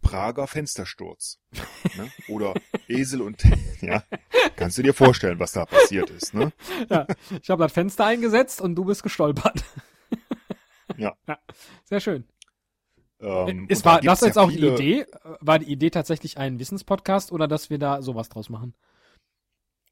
Prager 0.00 0.46
Fenstersturz. 0.46 1.40
Ne? 1.96 2.10
Oder 2.28 2.54
Esel 2.88 3.22
und 3.22 3.42
ja, 3.80 4.04
kannst 4.54 4.78
du 4.78 4.82
dir 4.82 4.94
vorstellen, 4.94 5.40
was 5.40 5.52
da 5.52 5.66
passiert 5.66 6.10
ist, 6.10 6.32
ne? 6.32 6.52
Ja, 6.90 7.06
ich 7.42 7.50
habe 7.50 7.64
das 7.64 7.72
Fenster 7.72 8.06
eingesetzt 8.06 8.60
und 8.60 8.74
du 8.76 8.84
bist 8.84 9.02
gestolpert. 9.02 9.64
Ja. 10.98 11.14
Sehr 11.84 12.00
schön. 12.00 12.24
Ähm, 13.20 13.66
da 13.68 13.84
war 13.84 14.00
gibt's 14.00 14.20
das 14.20 14.28
jetzt 14.28 14.36
ja 14.36 14.42
auch 14.42 14.50
die 14.50 14.64
Idee? 14.64 15.04
War 15.40 15.58
die 15.58 15.70
Idee 15.70 15.90
tatsächlich 15.90 16.38
ein 16.38 16.58
Wissenspodcast 16.58 17.32
oder 17.32 17.48
dass 17.48 17.68
wir 17.68 17.78
da 17.78 18.00
sowas 18.00 18.30
draus 18.30 18.48
machen? 18.48 18.74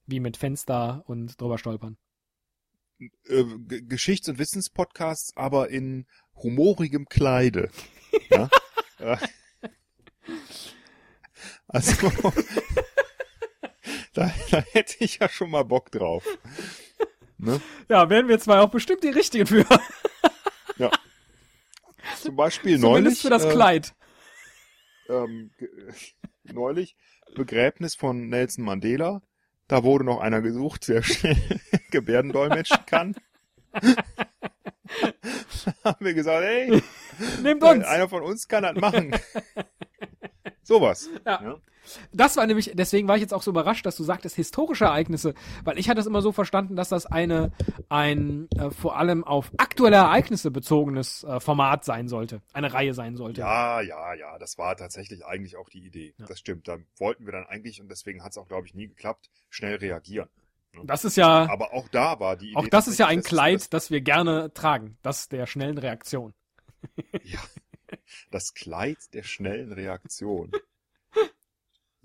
Wie 0.07 0.21
mit 0.21 0.39
Fenster 0.39 1.03
und 1.07 1.39
drüber 1.39 1.59
stolpern. 1.59 1.99
Äh, 3.29 3.45
Geschichts- 3.83 4.29
und 4.29 4.39
Wissenspodcasts, 4.39 5.37
aber 5.37 5.71
in 5.71 6.07
humorigem 6.37 7.07
Kleide. 7.07 7.71
Ja? 8.31 8.51
Also, 11.67 12.09
da, 14.15 14.33
da 14.51 14.61
hätte 14.73 14.95
ich 15.01 15.19
ja 15.19 15.29
schon 15.29 15.51
mal 15.51 15.65
Bock 15.65 15.91
drauf. 15.91 16.25
Ne? 17.37 17.61
Ja, 17.89 18.09
wären 18.09 18.29
wir 18.29 18.39
zwei 18.39 18.61
auch 18.61 18.71
bestimmt 18.71 19.03
die 19.03 19.09
richtigen 19.09 19.47
für. 19.47 19.67
Zum 22.21 22.37
Beispiel 22.37 22.79
Zumindest 22.79 23.05
neulich, 23.05 23.21
für 23.23 23.31
das 23.31 23.45
äh, 23.45 23.51
Kleid. 23.51 23.95
ähm, 25.09 25.51
neulich 26.45 26.97
Begräbnis 27.35 27.95
von 27.97 28.29
Nelson 28.29 28.65
Mandela. 28.65 29.21
Da 29.69 29.83
wurde 29.83 30.05
noch 30.05 30.21
einer 30.21 30.43
gesucht, 30.43 30.89
der 30.89 31.03
schnell 31.03 31.37
Gebärdendolmetschen 31.91 32.85
kann. 32.87 33.15
haben 35.85 36.05
wir 36.05 36.15
gesagt, 36.15 36.45
hey, 36.45 36.83
Nehmt 37.43 37.63
uns. 37.63 37.85
einer 37.85 38.09
von 38.09 38.23
uns 38.23 38.47
kann 38.49 38.63
das 38.65 38.77
machen. 38.77 39.15
Sowas. 40.63 41.09
Ja. 41.27 41.43
Ja. 41.43 41.57
Das 42.13 42.37
war 42.37 42.47
nämlich, 42.47 42.73
deswegen 42.75 43.09
war 43.09 43.17
ich 43.17 43.23
jetzt 43.23 43.35
auch 43.35 43.43
so 43.43 43.51
überrascht, 43.51 43.87
dass 43.87 43.97
du 43.97 44.05
sagtest 44.05 44.37
historische 44.37 44.85
Ereignisse, 44.87 45.35
weil 45.65 45.79
ich 45.79 45.89
hatte 45.89 46.01
es 46.01 46.07
immer 46.07 46.23
so 46.23 46.33
verstanden, 46.33 46.77
dass 46.77 46.89
das 46.89 47.07
eine 47.07 47.53
ein 47.89 48.49
äh, 48.57 48.71
vor 48.71 48.97
allem 48.97 49.25
auf 49.25 49.53
aktuelle 49.59 49.97
Ereignisse 49.97 50.51
bezogenes 50.51 51.25
äh, 51.25 51.41
Format 51.41 51.85
sein 51.85 52.09
sollte, 52.09 52.43
eine 52.53 52.73
Reihe 52.73 52.95
sein 52.95 53.17
sollte. 53.17 53.41
Ja, 53.43 53.81
ja, 53.81 54.15
ja, 54.15 54.39
das 54.39 54.59
war 54.59 54.77
tatsächlich 54.77 55.25
eigentlich 55.25 55.57
auch 55.57 55.69
die 55.69 55.85
Idee. 55.85 56.15
Das 56.19 56.39
stimmt. 56.39 56.69
Da 56.69 56.79
wollten 56.99 57.27
wir 57.27 57.33
dann 57.33 57.47
eigentlich, 57.47 57.81
und 57.81 57.91
deswegen 57.91 58.23
hat 58.23 58.33
es 58.33 58.39
auch, 58.39 58.49
glaube 58.49 58.67
ich, 58.67 58.75
nie 58.75 58.89
geklappt, 58.89 59.31
schnell 59.51 59.77
reagieren. 59.77 60.29
Das 60.85 61.05
ist 61.05 61.17
ja 61.17 61.49
Aber 61.49 61.73
auch 61.73 61.87
da 61.89 62.19
war 62.19 62.37
die 62.37 62.49
Idee. 62.51 62.57
auch 62.57 62.69
das 62.69 62.89
ist 62.89 62.99
ja 62.99 63.07
ein 63.07 63.23
Kleid, 63.23 63.73
das 63.73 63.91
wir 63.91 64.01
gerne 64.01 64.53
tragen, 64.55 64.99
das 65.03 65.29
der 65.29 65.47
schnellen 65.47 65.79
Reaktion. 65.79 66.35
Das, 67.13 67.23
ja, 67.23 67.39
das 68.31 68.55
Kleid 68.55 68.99
der 69.15 69.23
schnellen 69.23 69.73
Reaktion. 69.73 70.51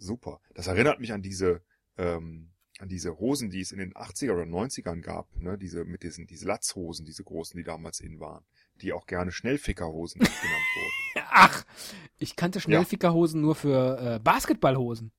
Super. 0.10 0.41
Das 0.56 0.65
erinnert 0.65 1.00
mich 1.00 1.13
an 1.13 1.22
diese 1.22 1.62
ähm, 1.95 2.50
an 2.80 2.89
diese 2.89 3.19
Hosen, 3.19 3.52
die 3.52 3.62
es 3.62 3.72
in 3.72 3.78
den 3.78 3.93
80er 3.93 4.32
oder 4.32 4.43
90ern 4.43 5.02
gab, 5.02 5.28
ne, 5.36 5.56
diese 5.56 5.86
mit 5.86 6.02
diesen 6.02 6.26
diese 6.26 6.48
Latzhosen, 6.48 7.06
diese 7.06 7.24
großen, 7.24 7.56
die 7.56 7.63
damals 7.63 8.00
in 8.00 8.19
waren, 8.19 8.43
die 8.82 8.91
auch 8.91 9.06
gerne 9.06 9.32
Schnellfickerhosen 9.32 10.19
genannt 10.19 10.39
wurden. 10.41 11.28
Ach, 11.30 11.63
ich 12.17 12.36
kannte 12.36 12.60
Schnellfickerhosen 12.60 13.39
nur 13.39 13.54
für 13.54 14.15
äh, 14.15 14.19
Basketballhosen, 14.19 15.12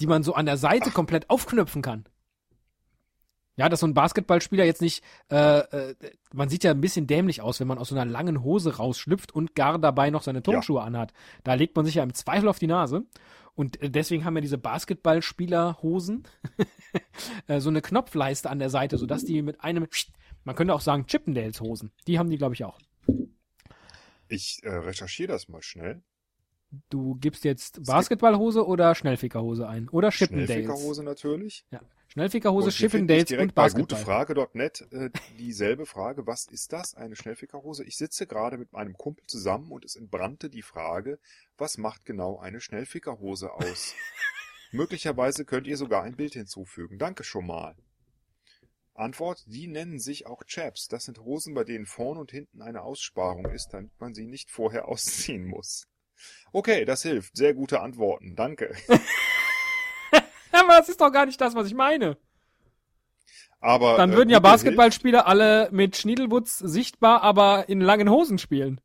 die 0.00 0.06
man 0.06 0.22
so 0.22 0.34
an 0.34 0.44
der 0.44 0.58
Seite 0.58 0.90
Ach. 0.90 0.94
komplett 0.94 1.30
aufknöpfen 1.30 1.80
kann. 1.80 2.04
Ja, 3.60 3.68
dass 3.68 3.80
so 3.80 3.86
ein 3.86 3.92
Basketballspieler 3.92 4.64
jetzt 4.64 4.80
nicht, 4.80 5.04
äh, 5.30 5.58
äh, 5.58 5.94
man 6.32 6.48
sieht 6.48 6.64
ja 6.64 6.70
ein 6.70 6.80
bisschen 6.80 7.06
dämlich 7.06 7.42
aus, 7.42 7.60
wenn 7.60 7.68
man 7.68 7.76
aus 7.76 7.90
so 7.90 7.94
einer 7.94 8.10
langen 8.10 8.42
Hose 8.42 8.78
rausschlüpft 8.78 9.34
und 9.34 9.54
gar 9.54 9.78
dabei 9.78 10.08
noch 10.08 10.22
seine 10.22 10.42
Turnschuhe 10.42 10.80
anhat. 10.80 11.12
Da 11.44 11.52
legt 11.52 11.76
man 11.76 11.84
sich 11.84 11.96
ja 11.96 12.02
im 12.02 12.14
Zweifel 12.14 12.48
auf 12.48 12.58
die 12.58 12.68
Nase. 12.68 13.04
Und 13.54 13.78
äh, 13.82 13.90
deswegen 13.90 14.24
haben 14.24 14.34
ja 14.34 14.40
diese 14.40 14.56
Basketballspielerhosen 14.56 16.22
äh, 17.48 17.60
so 17.60 17.68
eine 17.68 17.82
Knopfleiste 17.82 18.48
an 18.48 18.60
der 18.60 18.70
Seite, 18.70 18.96
sodass 18.96 19.26
die 19.26 19.42
mit 19.42 19.60
einem, 19.60 19.86
man 20.44 20.56
könnte 20.56 20.72
auch 20.72 20.80
sagen 20.80 21.04
Chippendales 21.04 21.60
Hosen. 21.60 21.92
Die 22.06 22.18
haben 22.18 22.30
die, 22.30 22.38
glaube 22.38 22.54
ich, 22.54 22.64
auch. 22.64 22.78
Ich 24.28 24.60
äh, 24.62 24.70
recherchiere 24.70 25.32
das 25.32 25.50
mal 25.50 25.60
schnell. 25.60 26.00
Du 26.88 27.16
gibst 27.16 27.44
jetzt 27.44 27.84
Basketballhose 27.84 28.66
oder 28.66 28.94
Schnellfickerhose 28.94 29.68
ein. 29.68 29.90
Oder 29.90 30.08
Chippendales. 30.12 30.50
Schnellfickerhose 30.50 31.04
natürlich. 31.04 31.66
Ja. 31.70 31.82
Schnellfickerhose, 32.12 32.70
Chippendales 32.70 33.30
und 33.30 33.54
Basketball. 33.54 33.98
gutefrage.net 34.26 34.88
äh, 34.90 35.10
dieselbe 35.38 35.86
Frage. 35.86 36.26
Was 36.26 36.46
ist 36.46 36.72
das, 36.72 36.94
eine 36.94 37.14
Schnellfickerhose? 37.14 37.84
Ich 37.84 37.96
sitze 37.96 38.26
gerade 38.26 38.58
mit 38.58 38.72
meinem 38.72 38.94
Kumpel 38.94 39.24
zusammen 39.26 39.70
und 39.70 39.84
es 39.84 39.94
entbrannte 39.94 40.50
die 40.50 40.62
Frage, 40.62 41.20
was 41.56 41.78
macht 41.78 42.04
genau 42.04 42.40
eine 42.40 42.60
Schnellfickerhose 42.60 43.52
aus? 43.52 43.94
Möglicherweise 44.72 45.44
könnt 45.44 45.68
ihr 45.68 45.76
sogar 45.76 46.02
ein 46.02 46.16
Bild 46.16 46.32
hinzufügen. 46.32 46.98
Danke 46.98 47.22
schon 47.22 47.46
mal. 47.46 47.76
Antwort, 48.94 49.44
die 49.46 49.68
nennen 49.68 50.00
sich 50.00 50.26
auch 50.26 50.42
Chaps. 50.44 50.88
Das 50.88 51.04
sind 51.04 51.20
Hosen, 51.20 51.54
bei 51.54 51.62
denen 51.62 51.86
vorn 51.86 52.18
und 52.18 52.32
hinten 52.32 52.60
eine 52.60 52.82
Aussparung 52.82 53.46
ist, 53.46 53.68
damit 53.70 53.92
man 54.00 54.14
sie 54.14 54.26
nicht 54.26 54.50
vorher 54.50 54.88
ausziehen 54.88 55.46
muss. 55.46 55.86
Okay, 56.52 56.84
das 56.84 57.02
hilft. 57.02 57.36
Sehr 57.36 57.54
gute 57.54 57.80
Antworten. 57.80 58.34
Danke. 58.34 58.74
Aber 60.60 60.78
das 60.78 60.88
ist 60.88 61.00
doch 61.00 61.10
gar 61.12 61.26
nicht 61.26 61.40
das, 61.40 61.54
was 61.54 61.66
ich 61.66 61.74
meine. 61.74 62.16
Aber 63.60 63.96
Dann 63.96 64.12
äh, 64.12 64.16
würden 64.16 64.30
ja 64.30 64.38
gute 64.38 64.48
Hilfe- 64.48 64.64
Basketballspieler 64.64 65.26
alle 65.26 65.68
mit 65.70 65.96
Schniedelwutz 65.96 66.58
sichtbar, 66.58 67.22
aber 67.22 67.68
in 67.68 67.80
langen 67.80 68.08
Hosen 68.08 68.38
spielen. 68.38 68.80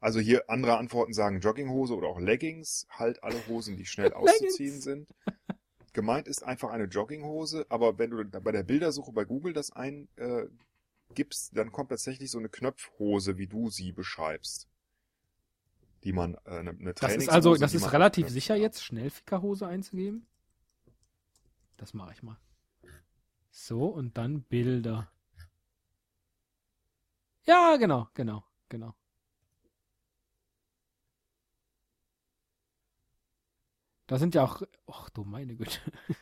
Also 0.00 0.20
hier 0.20 0.50
andere 0.50 0.76
Antworten 0.76 1.14
sagen 1.14 1.40
Jogginghose 1.40 1.94
oder 1.94 2.08
auch 2.08 2.20
Leggings, 2.20 2.86
halt 2.90 3.22
alle 3.22 3.36
Hosen, 3.48 3.76
die 3.76 3.86
schnell 3.86 4.12
auszuziehen 4.14 4.80
sind. 4.80 5.08
Gemeint 5.94 6.28
ist 6.28 6.42
einfach 6.42 6.70
eine 6.70 6.84
Jogginghose, 6.84 7.66
aber 7.68 7.98
wenn 7.98 8.10
du 8.10 8.24
bei 8.40 8.52
der 8.52 8.64
Bildersuche 8.64 9.12
bei 9.12 9.24
Google 9.24 9.52
das 9.52 9.70
eingibst, 9.70 10.18
äh, 10.18 10.46
gibst, 11.14 11.56
dann 11.56 11.70
kommt 11.70 11.90
tatsächlich 11.90 12.30
so 12.30 12.38
eine 12.38 12.48
Knöpfhose, 12.48 13.38
wie 13.38 13.46
du 13.46 13.70
sie 13.70 13.92
beschreibst. 13.92 14.66
Die 16.02 16.12
man, 16.12 16.34
äh, 16.44 16.50
eine, 16.50 16.70
eine 16.70 16.94
Das 16.94 17.16
ist 17.16 17.28
also, 17.30 17.54
das 17.54 17.74
ist 17.74 17.92
relativ 17.92 18.28
sicher 18.28 18.56
jetzt, 18.56 18.82
Schnellfickerhose 18.84 19.66
einzugeben. 19.66 20.26
Das 21.76 21.94
mache 21.94 22.12
ich 22.12 22.22
mal. 22.22 22.38
So, 23.50 23.86
und 23.86 24.16
dann 24.18 24.42
Bilder. 24.42 25.10
Ja, 27.44 27.76
genau, 27.76 28.08
genau, 28.14 28.44
genau. 28.68 28.94
Da 34.06 34.18
sind 34.18 34.34
ja 34.34 34.42
auch, 34.42 34.62
ach 34.86 35.08
du 35.10 35.24
meine 35.24 35.56
Güte. 35.56 35.78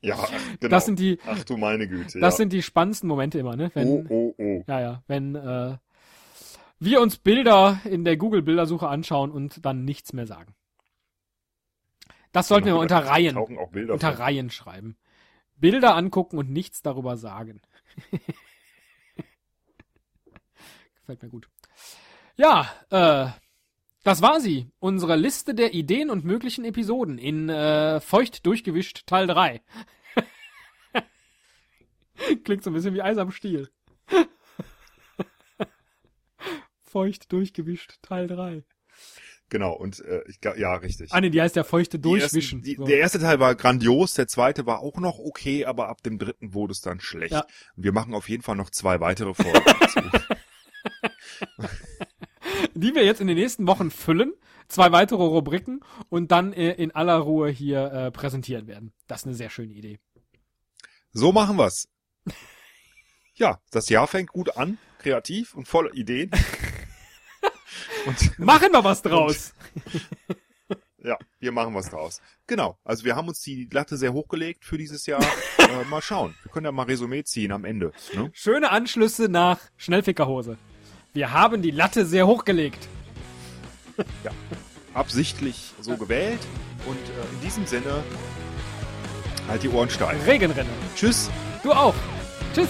Ja, 0.00 0.16
genau. 0.60 0.70
Das 0.70 0.86
sind 0.86 0.98
die, 0.98 1.18
Ach 1.26 1.44
du 1.44 1.56
meine 1.56 1.86
Güte. 1.86 2.18
das 2.18 2.34
ja. 2.34 2.38
sind 2.38 2.52
die 2.52 2.62
spannendsten 2.62 3.08
Momente 3.08 3.38
immer, 3.38 3.56
ne? 3.56 3.70
Wenn, 3.74 3.88
oh, 3.88 4.06
oh, 4.08 4.34
oh. 4.38 4.64
Ja, 4.66 4.80
ja, 4.80 5.02
wenn 5.06 5.34
äh, 5.34 5.76
wir 6.78 7.00
uns 7.00 7.18
Bilder 7.18 7.80
in 7.84 8.04
der 8.04 8.16
Google-Bildersuche 8.16 8.88
anschauen 8.88 9.30
und 9.30 9.64
dann 9.64 9.84
nichts 9.84 10.12
mehr 10.12 10.26
sagen. 10.26 10.54
Das 12.34 12.48
sollten 12.48 12.66
wir 12.66 12.74
mal 12.74 12.80
unter 12.80 13.06
Reihen, 13.06 13.36
unter. 13.36 14.18
Reihen 14.18 14.50
schreiben. 14.50 14.96
Bilder 15.54 15.94
angucken 15.94 16.36
und 16.36 16.50
nichts 16.50 16.82
darüber 16.82 17.16
sagen. 17.16 17.62
Gefällt 20.96 21.22
mir 21.22 21.28
gut. 21.28 21.48
Ja, 22.36 22.68
äh, 22.90 23.28
das 24.02 24.20
war 24.20 24.40
sie. 24.40 24.68
Unsere 24.80 25.14
Liste 25.14 25.54
der 25.54 25.74
Ideen 25.74 26.10
und 26.10 26.24
möglichen 26.24 26.64
Episoden 26.64 27.18
in 27.18 27.48
äh, 27.48 28.00
Feucht 28.00 28.44
durchgewischt 28.46 29.06
Teil 29.06 29.28
3. 29.28 29.62
Klingt 32.42 32.64
so 32.64 32.70
ein 32.70 32.74
bisschen 32.74 32.94
wie 32.94 33.02
Eis 33.02 33.16
am 33.16 33.30
Stiel. 33.30 33.70
Feucht 36.82 37.30
durchgewischt 37.30 38.02
Teil 38.02 38.26
3. 38.26 38.64
Genau, 39.50 39.72
und 39.72 40.00
äh, 40.00 40.22
ich, 40.26 40.38
ja, 40.56 40.74
richtig. 40.74 41.12
Ah, 41.12 41.20
nee, 41.20 41.30
die 41.30 41.40
heißt 41.40 41.54
ja 41.54 41.64
feuchte 41.64 41.98
Die 41.98 42.08
ersten- 42.08 42.20
Durchwischen. 42.34 42.62
die, 42.62 42.74
so. 42.76 42.84
Der 42.84 42.98
erste 42.98 43.18
Teil 43.20 43.38
war 43.40 43.54
grandios, 43.54 44.14
der 44.14 44.26
zweite 44.26 44.66
war 44.66 44.80
auch 44.80 44.96
noch 44.98 45.18
okay, 45.18 45.64
aber 45.64 45.88
ab 45.88 46.02
dem 46.02 46.18
dritten 46.18 46.54
wurde 46.54 46.72
es 46.72 46.80
dann 46.80 47.00
schlecht. 47.00 47.32
Ja. 47.32 47.46
Und 47.76 47.84
wir 47.84 47.92
machen 47.92 48.14
auf 48.14 48.28
jeden 48.28 48.42
Fall 48.42 48.56
noch 48.56 48.70
zwei 48.70 49.00
weitere 49.00 49.34
Folgen 49.34 49.60
dazu. 49.80 50.00
die 52.74 52.94
wir 52.94 53.04
jetzt 53.04 53.20
in 53.20 53.26
den 53.26 53.36
nächsten 53.36 53.66
Wochen 53.66 53.90
füllen. 53.90 54.32
Zwei 54.66 54.92
weitere 54.92 55.22
Rubriken 55.22 55.80
und 56.08 56.32
dann 56.32 56.54
äh, 56.54 56.72
in 56.72 56.90
aller 56.90 57.16
Ruhe 57.18 57.50
hier 57.50 57.92
äh, 57.92 58.10
präsentieren 58.10 58.66
werden. 58.66 58.94
Das 59.06 59.20
ist 59.20 59.26
eine 59.26 59.34
sehr 59.34 59.50
schöne 59.50 59.74
Idee. 59.74 60.00
So 61.12 61.32
machen 61.32 61.58
wir's. 61.58 61.86
Ja, 63.34 63.60
das 63.70 63.90
Jahr 63.90 64.06
fängt 64.06 64.30
gut 64.30 64.56
an, 64.56 64.78
kreativ 64.98 65.54
und 65.54 65.68
voller 65.68 65.92
Ideen. 65.92 66.30
und 68.06 68.38
Machen 68.38 68.72
wir 68.72 68.84
was 68.84 69.02
draus. 69.02 69.52
ja, 71.02 71.16
wir 71.40 71.52
machen 71.52 71.74
was 71.74 71.90
draus. 71.90 72.20
Genau, 72.46 72.78
also 72.84 73.04
wir 73.04 73.16
haben 73.16 73.28
uns 73.28 73.40
die 73.40 73.68
Latte 73.70 73.96
sehr 73.96 74.12
hochgelegt 74.12 74.64
für 74.64 74.78
dieses 74.78 75.06
Jahr. 75.06 75.22
äh, 75.58 75.84
mal 75.88 76.02
schauen, 76.02 76.34
wir 76.42 76.52
können 76.52 76.66
ja 76.66 76.72
mal 76.72 76.84
Resümee 76.84 77.24
ziehen 77.24 77.52
am 77.52 77.64
Ende. 77.64 77.92
Ne? 78.14 78.30
Schöne 78.32 78.70
Anschlüsse 78.70 79.28
nach 79.28 79.58
Schnellfickerhose. 79.76 80.58
Wir 81.12 81.32
haben 81.32 81.62
die 81.62 81.70
Latte 81.70 82.06
sehr 82.06 82.26
hochgelegt. 82.26 82.88
Absichtlich 84.94 85.72
so 85.80 85.96
gewählt 85.96 86.40
und 86.86 86.96
äh, 86.96 87.34
in 87.34 87.40
diesem 87.40 87.66
Sinne 87.66 88.02
halt 89.48 89.62
die 89.62 89.68
Ohren 89.68 89.90
steif. 89.90 90.26
Regenrinne. 90.26 90.70
Tschüss. 90.96 91.30
Du 91.62 91.72
auch. 91.72 91.94
Tschüss. 92.54 92.68